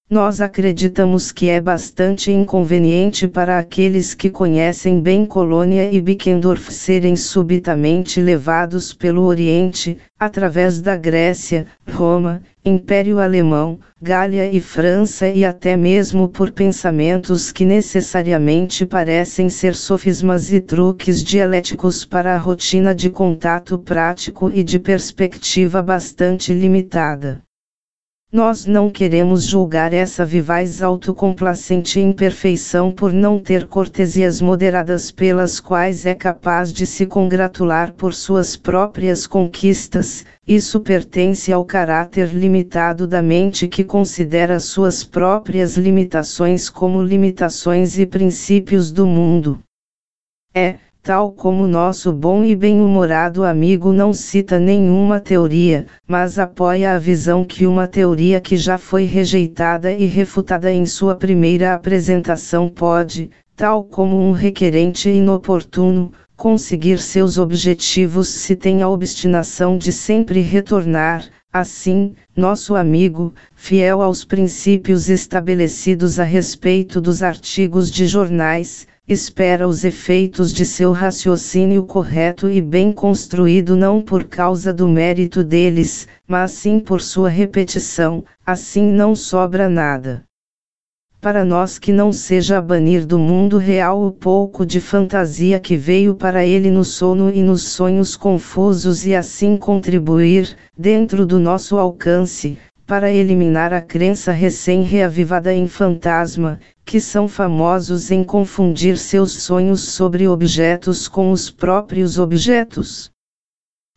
Nós 0.10 0.39
acreditamos 0.39 1.34
que 1.34 1.50
é 1.50 1.60
bastante 1.60 2.32
inconveniente 2.32 3.28
para 3.28 3.60
aqueles 3.60 4.13
que 4.13 4.30
conhecem 4.30 5.02
bem 5.02 5.26
Colônia 5.26 5.91
e 5.91 6.00
Bickendorf 6.00 6.72
serem 6.72 7.17
subitamente 7.17 8.22
levados 8.22 8.93
pelo 8.93 9.24
Oriente, 9.24 9.98
através 10.17 10.80
da 10.80 10.96
Grécia, 10.96 11.67
Roma, 11.91 12.41
Império 12.63 13.20
Alemão, 13.20 13.82
Gália 14.02 14.50
e 14.50 14.62
França 14.62 15.28
e 15.28 15.43
até 15.43 15.76
mesmo 15.76 16.30
por 16.30 16.52
pensamentos 16.52 17.52
que 17.52 17.65
necessariamente 17.65 18.86
parecem 18.86 19.50
ser 19.50 19.76
sofismas 19.76 20.54
e 20.54 20.62
truques 20.62 21.22
dialéticos 21.22 22.06
para 22.06 22.34
a 22.34 22.38
rotina 22.38 22.96
de 22.96 23.10
contato 23.10 23.78
prático 23.78 24.50
e 24.54 24.63
de 24.63 24.80
perspectiva 24.80 25.82
bastante 25.82 26.54
limitada. 26.54 27.46
Nós 28.29 28.65
não 28.65 28.89
queremos 28.89 29.45
julgar 29.45 29.93
essa 29.93 30.25
vivaz 30.25 30.83
autocomplacente 30.83 31.97
imperfeição 32.01 32.91
por 32.91 33.13
não 33.13 33.39
ter 33.39 33.65
cortesias 33.67 34.41
moderadas 34.41 35.09
pelas 35.11 35.61
quais 35.61 36.05
é 36.05 36.13
capaz 36.13 36.73
de 36.73 36.85
se 36.85 37.05
congratular 37.05 37.93
por 37.93 38.13
suas 38.13 38.57
próprias 38.57 39.25
conquistas, 39.25 40.25
isso 40.45 40.81
pertence 40.81 41.53
ao 41.53 41.63
caráter 41.63 42.33
limitado 42.33 43.07
da 43.07 43.21
mente 43.21 43.65
que 43.65 43.85
considera 43.85 44.59
suas 44.59 45.05
próprias 45.05 45.77
limitações 45.77 46.69
como 46.69 47.01
limitações 47.01 47.97
e 47.97 48.05
princípios 48.05 48.91
do 48.91 49.07
mundo. 49.07 49.57
É, 50.53 50.75
tal 51.08 51.32
como 51.32 51.65
nosso 51.70 52.12
bom 52.12 52.43
e 52.43 52.54
bem-humorado 52.54 53.46
amigo 53.46 53.93
não 53.93 54.12
cita 54.12 54.60
nenhuma 54.60 55.22
teoria, 55.22 55.88
mas 56.06 56.38
apoia 56.38 56.96
a 56.96 57.00
visão 57.00 57.46
que 57.46 57.65
uma 57.65 57.88
teoria 57.88 58.41
que 58.41 58.58
já 58.58 58.78
foi 58.78 59.06
rejeitada 59.06 59.89
e 59.89 60.06
refutada 60.06 60.70
em 60.70 60.86
sua 60.86 61.15
primeira 61.15 61.74
apresentação 61.74 62.67
pode, 62.67 63.30
tal 63.56 63.86
como 63.86 64.20
um 64.20 64.34
requerente 64.34 65.08
inoportuno, 65.08 66.12
conseguir 66.36 67.00
seus 67.00 67.38
objetivos 67.38 68.28
se 68.28 68.54
tem 68.54 68.82
a 68.82 68.89
obstinação 68.89 69.78
de 69.78 69.93
sempre 69.93 70.41
retornar, 70.41 71.24
Assim, 71.54 72.13
nosso 72.36 72.76
amigo, 72.76 73.34
fiel 73.56 74.02
aos 74.02 74.26
princípios 74.26 75.10
estabelecidos 75.10 76.20
a 76.20 76.24
respeito 76.24 77.00
dos 77.00 77.24
artigos 77.24 77.89
de 77.89 78.06
jornais, 78.06 78.86
espera 79.08 79.65
os 79.65 79.86
efeitos 79.86 80.52
de 80.52 80.65
seu 80.65 80.91
raciocínio 80.91 81.86
correto 81.86 82.50
e 82.50 82.62
bem 82.62 82.91
construído 82.91 83.74
não 83.74 84.02
por 84.02 84.26
causa 84.26 84.74
do 84.74 84.86
mérito 84.86 85.46
deles, 85.46 86.08
mas 86.28 86.52
sim 86.52 86.78
por 86.78 87.02
sua 87.02 87.30
repetição, 87.30 88.26
assim 88.46 88.91
não 88.91 89.15
sobra 89.15 89.70
nada. 89.70 90.26
Para 91.22 91.46
nós 91.46 91.80
que 91.80 91.93
não 91.93 92.12
seja 92.12 92.62
banir 92.62 93.06
do 93.06 93.17
mundo 93.17 93.58
real 93.58 94.06
o 94.06 94.12
pouco 94.12 94.65
de 94.65 94.82
fantasia 94.82 95.58
que 95.58 95.78
veio 95.78 96.13
para 96.13 96.46
ele 96.46 96.70
no 96.70 96.84
sono 96.84 97.32
e 97.34 97.41
nos 97.41 97.63
sonhos 97.63 98.15
confusos 98.17 99.06
e 99.06 99.15
assim 99.15 99.56
contribuir, 99.56 100.56
dentro 100.78 101.26
do 101.26 101.39
nosso 101.39 101.78
alcance, 101.78 102.58
para 102.88 103.12
eliminar 103.12 103.73
a 103.73 103.82
crença 103.82 104.32
recém-reavivada 104.32 105.54
em 105.54 105.67
fantasma, 105.67 106.58
que 106.86 107.02
são 107.02 107.28
famosos 107.28 108.12
em 108.12 108.23
confundir 108.23 108.97
seus 108.97 109.34
sonhos 109.34 109.82
sobre 109.82 110.26
objetos 110.26 111.06
com 111.06 111.32
os 111.32 111.52
próprios 111.52 112.17
objetos. 112.17 113.12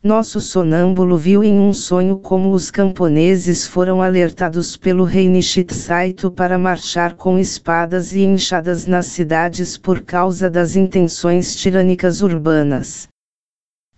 Nosso 0.03 0.41
sonâmbulo 0.41 1.17
viu 1.17 1.45
em 1.45 1.61
um 1.61 1.73
sonho 1.73 2.19
como 2.19 2.51
os 2.51 2.69
camponeses 2.69 3.65
foram 3.65 4.03
alertados 4.03 4.77
pelo 4.77 5.05
rei 5.05 5.29
Nishitsaito 5.29 6.31
para 6.31 6.59
marchar 6.59 7.15
com 7.15 7.39
espadas 7.39 8.13
e 8.13 8.23
enxadas 8.23 8.87
nas 8.87 9.07
cidades 9.07 9.79
por 9.79 10.01
causa 10.01 10.51
das 10.51 10.75
intenções 10.75 11.55
tirânicas 11.55 12.23
urbanas. 12.23 13.10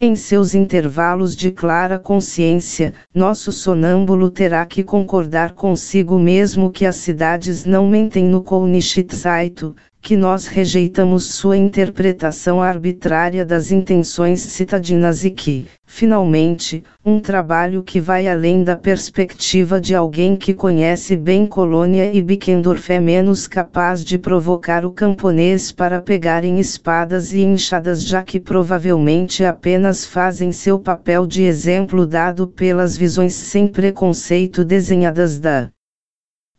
Em 0.01 0.17
seus 0.17 0.53
intervalos 0.53 1.37
de 1.37 1.53
clara 1.53 1.97
consciência, 1.97 2.93
nosso 3.15 3.53
sonâmbulo 3.53 4.31
terá 4.31 4.67
que 4.67 4.83
concordar 4.83 5.53
consigo 5.53 6.19
mesmo 6.19 6.73
que 6.73 6.85
as 6.85 6.97
cidades 6.97 7.65
não 7.65 7.89
mentem 7.89 8.25
no 8.25 8.43
Kounishitsaito, 8.43 9.77
que 10.03 10.17
nós 10.17 10.49
rejeitamos 10.49 11.27
sua 11.27 11.57
interpretação 11.57 12.61
arbitrária 12.61 13.47
das 13.47 13.71
intenções 13.71 14.41
citadinas 14.41 15.25
e 15.25 15.31
que, 15.31 15.69
finalmente, 15.87 16.83
um 17.07 17.21
trabalho 17.21 17.85
que 17.85 18.01
vai 18.01 18.27
além 18.27 18.65
da 18.65 18.75
perspectiva 18.75 19.81
de 19.81 19.95
alguém 19.95 20.35
que 20.37 20.53
conhece 20.53 21.17
bem 21.17 21.47
Colônia 21.47 22.13
e 22.13 22.21
Bickendorf 22.21 22.93
é 22.93 22.99
menos 22.99 23.47
capaz 23.47 24.05
de 24.05 24.19
provocar 24.19 24.85
o 24.85 24.91
camponês 24.91 25.71
para 25.71 26.03
pegarem 26.03 26.59
espadas 26.59 27.33
e 27.33 27.41
enxadas 27.41 28.03
já 28.05 28.25
que 28.25 28.41
provavelmente 28.41 29.45
apenas 29.45 30.05
fazem 30.05 30.51
seu 30.51 30.81
papel 30.81 31.29
de 31.29 31.45
exemplo 31.45 32.05
dado 32.05 32.49
pelas 32.49 32.97
visões 32.97 33.35
sem 33.35 33.69
preconceito 33.69 34.65
desenhadas 34.65 35.39
da 35.39 35.71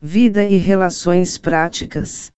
vida 0.01 0.45
e 0.45 0.55
relações 0.55 1.37
práticas. 1.37 2.31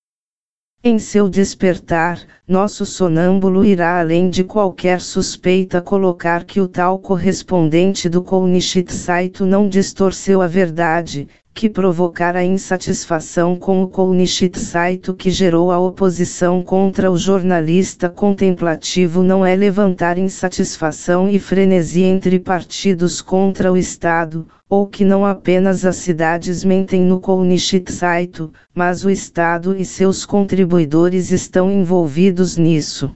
Em 0.88 1.00
seu 1.00 1.28
despertar, 1.28 2.28
nosso 2.48 2.86
sonâmbulo 2.86 3.66
irá 3.66 4.00
além 4.00 4.30
de 4.30 4.44
qualquer 4.44 5.02
suspeita 5.02 5.82
colocar 5.82 6.44
que 6.44 6.62
o 6.62 6.68
tal 6.68 7.00
correspondente 7.00 8.08
do 8.08 8.22
Kounishitsaito 8.22 9.48
não 9.48 9.68
distorceu 9.68 10.44
a 10.44 10.48
verdade, 10.48 11.28
que 11.56 11.70
provocara 11.70 12.44
insatisfação 12.44 13.56
com 13.56 13.82
o 13.82 13.88
Kounishitsaito 13.88 15.14
que 15.14 15.32
gerou 15.32 15.72
a 15.72 15.80
oposição 15.80 16.62
contra 16.62 17.10
o 17.10 17.18
jornalista 17.18 18.10
contemplativo. 18.10 19.24
Não 19.24 19.46
é 19.46 19.56
levantar 19.56 20.18
insatisfação 20.18 21.30
e 21.30 21.40
frenesi 21.40 22.04
entre 22.04 22.40
partidos 22.40 23.22
contra 23.22 23.72
o 23.72 23.78
Estado, 23.78 24.46
ou 24.70 24.86
que 24.86 25.06
não 25.06 25.26
apenas 25.26 25.86
as 25.86 25.96
cidades 25.96 26.66
mentem 26.66 27.02
no 27.02 27.22
Kounishitsaito, 27.22 28.52
mas 28.74 29.06
o 29.06 29.10
Estado 29.10 29.78
e 29.78 29.86
seus 29.86 30.26
contribuidores 30.26 31.32
estão 31.32 31.72
envolvidos 31.72 32.35
nisso. 32.58 33.16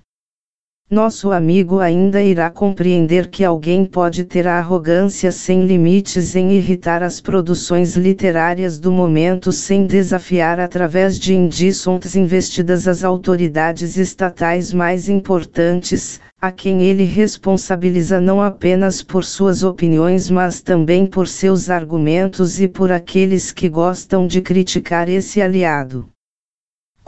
Nosso 0.92 1.32
amigo 1.32 1.80
ainda 1.80 2.20
irá 2.20 2.50
compreender 2.50 3.30
que 3.30 3.44
alguém 3.44 3.86
pode 3.86 4.24
ter 4.24 4.48
a 4.48 4.58
arrogância 4.58 5.32
sem 5.32 5.64
limites 5.64 6.36
em 6.36 6.52
irritar 6.54 7.04
as 7.04 7.22
produções 7.22 7.96
literárias 7.96 8.80
do 8.80 8.92
momento 8.92 9.52
sem 9.52 9.86
desafiar 9.86 10.60
através 10.60 11.20
de 11.20 11.36
indícios 11.36 12.16
investidas 12.16 12.88
as 12.88 13.04
autoridades 13.04 13.98
estatais 13.98 14.74
mais 14.74 15.08
importantes, 15.08 16.20
a 16.42 16.52
quem 16.52 16.82
ele 16.82 17.04
responsabiliza 17.04 18.20
não 18.20 18.42
apenas 18.42 19.04
por 19.04 19.24
suas 19.24 19.62
opiniões 19.62 20.28
mas 20.28 20.60
também 20.60 21.06
por 21.06 21.28
seus 21.28 21.70
argumentos 21.70 22.60
e 22.60 22.68
por 22.68 22.92
aqueles 22.92 23.52
que 23.52 23.70
gostam 23.70 24.26
de 24.26 24.42
criticar 24.42 25.08
esse 25.08 25.40
aliado 25.40 26.10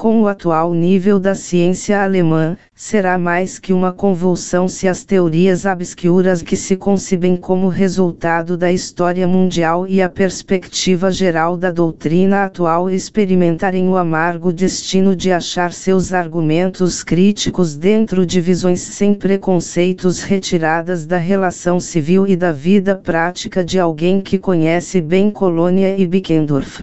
com 0.02 0.24
o 0.24 0.28
atual 0.28 0.74
nível 0.74 1.20
da 1.20 1.36
ciência 1.36 2.02
alemã, 2.02 2.58
será 2.74 3.20
mais 3.20 3.60
que 3.60 3.72
uma 3.72 3.94
convulsão 3.94 4.68
se 4.68 4.88
as 4.88 5.04
teorias 5.04 5.64
obscuras 5.64 6.42
que 6.42 6.56
se 6.56 6.76
concebem 6.76 7.38
como 7.38 7.68
resultado 7.68 8.58
da 8.58 8.72
história 8.72 9.28
mundial 9.28 9.86
e 9.88 10.02
a 10.02 10.10
perspectiva 10.10 11.12
geral 11.12 11.56
da 11.56 11.70
doutrina 11.70 12.46
atual 12.46 12.90
experimentarem 12.90 13.88
o 13.90 13.96
amargo 13.96 14.52
destino 14.52 15.16
de 15.16 15.32
achar 15.32 15.72
seus 15.72 16.12
argumentos 16.12 17.04
críticos 17.04 17.78
dentro 17.78 18.26
de 18.26 18.42
visões 18.42 18.80
sem 18.80 19.14
preconceitos 19.14 20.24
retiradas 20.24 21.06
da 21.06 21.18
relação 21.18 21.80
civil 21.80 22.26
e 22.26 22.36
da 22.36 22.52
vida 22.52 22.96
prática 22.96 23.64
de 23.64 23.80
alguém 23.80 24.20
que 24.20 24.40
conhece 24.40 25.00
bem 25.00 25.30
Colônia 25.30 25.96
e 25.96 26.08
Bickendorf. 26.08 26.82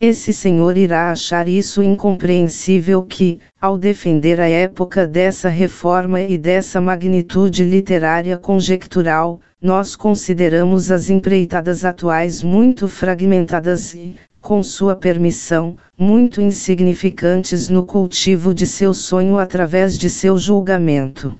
Esse 0.00 0.32
senhor 0.32 0.76
irá 0.76 1.10
achar 1.10 1.48
isso 1.48 1.82
incompreensível 1.82 3.02
que, 3.02 3.40
ao 3.60 3.76
defender 3.76 4.40
a 4.40 4.48
época 4.48 5.04
dessa 5.04 5.48
reforma 5.48 6.20
e 6.20 6.38
dessa 6.38 6.80
magnitude 6.80 7.64
literária 7.64 8.38
conjectural, 8.38 9.40
nós 9.60 9.96
consideramos 9.96 10.92
as 10.92 11.10
empreitadas 11.10 11.84
atuais 11.84 12.44
muito 12.44 12.86
fragmentadas 12.86 13.92
e, 13.92 14.14
com 14.40 14.62
sua 14.62 14.94
permissão, 14.94 15.76
muito 15.98 16.40
insignificantes 16.40 17.68
no 17.68 17.84
cultivo 17.84 18.54
de 18.54 18.68
seu 18.68 18.94
sonho 18.94 19.36
através 19.36 19.98
de 19.98 20.08
seu 20.08 20.38
julgamento. 20.38 21.36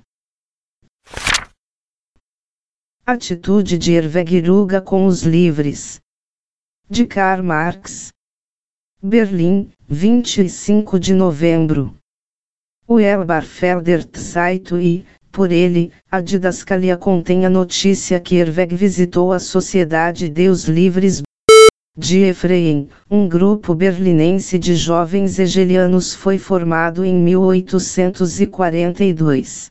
Atitude 3.06 3.78
de 3.78 3.92
Ervegiruga 3.92 4.80
com 4.80 5.06
os 5.06 5.22
livres. 5.22 6.00
De 6.90 7.06
Karl 7.06 7.44
Marx 7.44 8.12
Berlim, 9.00 9.70
25 9.88 10.98
de 10.98 11.14
novembro. 11.14 11.94
O 12.84 12.98
Elbarfelder 12.98 14.04
Zeitung 14.16 14.80
e, 14.80 15.04
por 15.30 15.52
ele, 15.52 15.92
a 16.10 16.20
didascalia 16.20 16.96
contém 16.96 17.46
a 17.46 17.50
notícia 17.50 18.18
que 18.18 18.34
Herweg 18.34 18.74
visitou 18.74 19.32
a 19.32 19.38
Sociedade 19.38 20.28
Deus 20.28 20.64
Livres 20.64 21.22
de 21.96 22.24
Efraim, 22.24 22.88
um 23.08 23.28
grupo 23.28 23.72
berlinense 23.72 24.58
de 24.58 24.74
jovens 24.74 25.38
hegelianos 25.38 26.12
foi 26.12 26.36
formado 26.36 27.04
em 27.04 27.14
1842. 27.14 29.70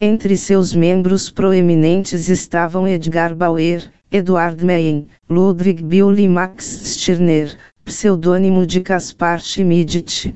Entre 0.00 0.36
seus 0.36 0.72
membros 0.72 1.28
proeminentes 1.28 2.28
estavam 2.28 2.86
Edgar 2.86 3.34
Bauer, 3.34 3.92
Eduard 4.12 4.64
Meyen, 4.64 5.08
Ludwig 5.28 5.82
Bill 5.82 6.16
e 6.16 6.28
Max 6.28 6.82
Stirner, 6.84 7.58
pseudônimo 7.88 8.66
de 8.66 8.82
Caspar 8.82 9.40
Schmidt. 9.40 10.34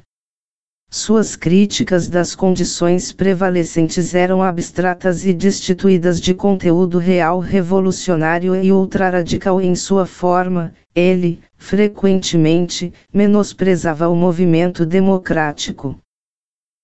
Suas 0.90 1.36
críticas 1.36 2.08
das 2.08 2.34
condições 2.34 3.12
prevalecentes 3.12 4.14
eram 4.14 4.42
abstratas 4.42 5.26
e 5.26 5.34
destituídas 5.34 6.18
de 6.18 6.32
conteúdo 6.32 6.96
real 6.96 7.40
revolucionário 7.40 8.54
e 8.54 8.72
ultraradical 8.72 9.60
em 9.60 9.74
sua 9.74 10.06
forma, 10.06 10.72
ele, 10.94 11.40
frequentemente, 11.58 12.90
menosprezava 13.12 14.08
o 14.08 14.16
movimento 14.16 14.86
democrático. 14.86 15.98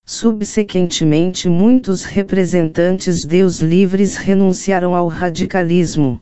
Subsequentemente, 0.05 1.49
muitos 1.49 2.05
representantes 2.05 3.25
deus 3.25 3.61
livres 3.61 4.17
renunciaram 4.17 4.95
ao 4.95 5.09
radicalismo. 5.09 6.21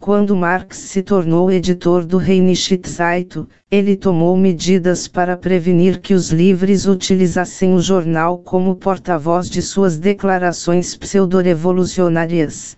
Quando 0.00 0.36
Marx 0.36 0.78
se 0.78 1.02
tornou 1.02 1.50
editor 1.50 2.06
do 2.06 2.18
Reinschittzeit, 2.18 3.44
ele 3.68 3.96
tomou 3.96 4.36
medidas 4.36 5.08
para 5.08 5.36
prevenir 5.36 6.00
que 6.00 6.14
os 6.14 6.30
livres 6.30 6.86
utilizassem 6.86 7.74
o 7.74 7.80
jornal 7.80 8.38
como 8.38 8.76
porta-voz 8.76 9.50
de 9.50 9.60
suas 9.60 9.98
declarações 9.98 10.96
pseudo-revolucionárias. 10.96 12.76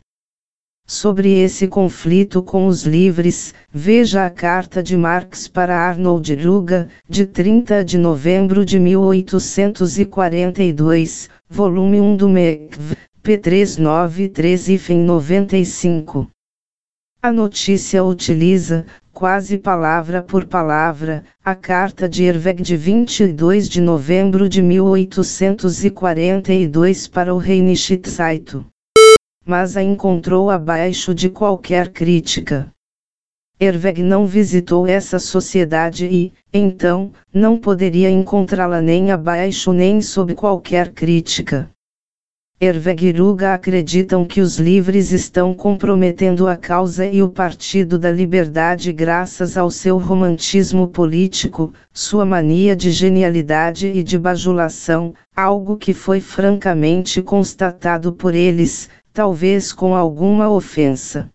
Sobre 0.87 1.39
esse 1.39 1.69
conflito 1.69 2.43
com 2.43 2.67
os 2.67 2.85
livres, 2.85 3.53
veja 3.71 4.25
a 4.25 4.31
carta 4.31 4.83
de 4.83 4.97
Marx 4.97 5.47
para 5.47 5.77
Arnold 5.77 6.35
Ruga, 6.35 6.89
de 7.07 7.27
30 7.27 7.85
de 7.85 7.99
novembro 7.99 8.65
de 8.65 8.81
1842, 8.81 11.29
volume 11.49 12.01
1 12.01 12.17
do 12.17 12.31
MECV, 12.31 12.97
p393 13.23 14.89
e 14.89 14.95
95. 14.95 16.27
A 17.23 17.31
notícia 17.31 18.03
utiliza, 18.03 18.87
quase 19.13 19.59
palavra 19.59 20.23
por 20.23 20.47
palavra, 20.47 21.23
a 21.45 21.55
carta 21.55 22.09
de 22.09 22.25
Herweg 22.25 22.63
de 22.63 22.79
22 22.79 23.69
de 23.69 23.79
novembro 23.79 24.49
de 24.49 24.63
1842 24.63 27.09
para 27.09 27.35
o 27.35 27.37
rei 27.37 27.61
Nishitsaito. 27.61 28.65
Mas 29.45 29.77
a 29.77 29.83
encontrou 29.83 30.49
abaixo 30.49 31.15
de 31.15 31.29
qualquer 31.29 31.91
crítica. 31.91 32.73
Herweg 33.61 34.03
não 34.03 34.25
visitou 34.25 34.87
essa 34.87 35.19
sociedade 35.19 36.07
e, 36.07 36.33
então, 36.51 37.13
não 37.35 37.59
poderia 37.59 38.11
encontrá-la 38.11 38.81
nem 38.81 39.13
abaixo 39.13 39.75
nem 39.75 40.01
sob 40.01 40.35
qualquer 40.35 40.95
crítica. 40.95 41.71
Ervegiruga 42.63 43.55
acreditam 43.55 44.23
que 44.23 44.39
os 44.39 44.59
livres 44.59 45.13
estão 45.13 45.55
comprometendo 45.55 46.47
a 46.47 46.59
causa 46.59 47.07
e 47.07 47.23
o 47.23 47.29
Partido 47.31 47.99
da 47.99 48.13
Liberdade 48.13 48.93
graças 48.93 49.57
ao 49.57 49.71
seu 49.71 49.97
romantismo 49.97 50.87
político, 50.87 51.73
sua 51.91 52.27
mania 52.27 52.77
de 52.77 52.91
genialidade 52.91 53.87
e 53.87 54.03
de 54.03 54.19
bajulação, 54.19 55.15
algo 55.35 55.79
que 55.79 55.95
foi 55.95 56.21
francamente 56.21 57.23
constatado 57.23 58.13
por 58.13 58.35
eles, 58.35 58.91
talvez 59.11 59.73
com 59.73 59.97
alguma 59.97 60.51
ofensa. 60.51 61.31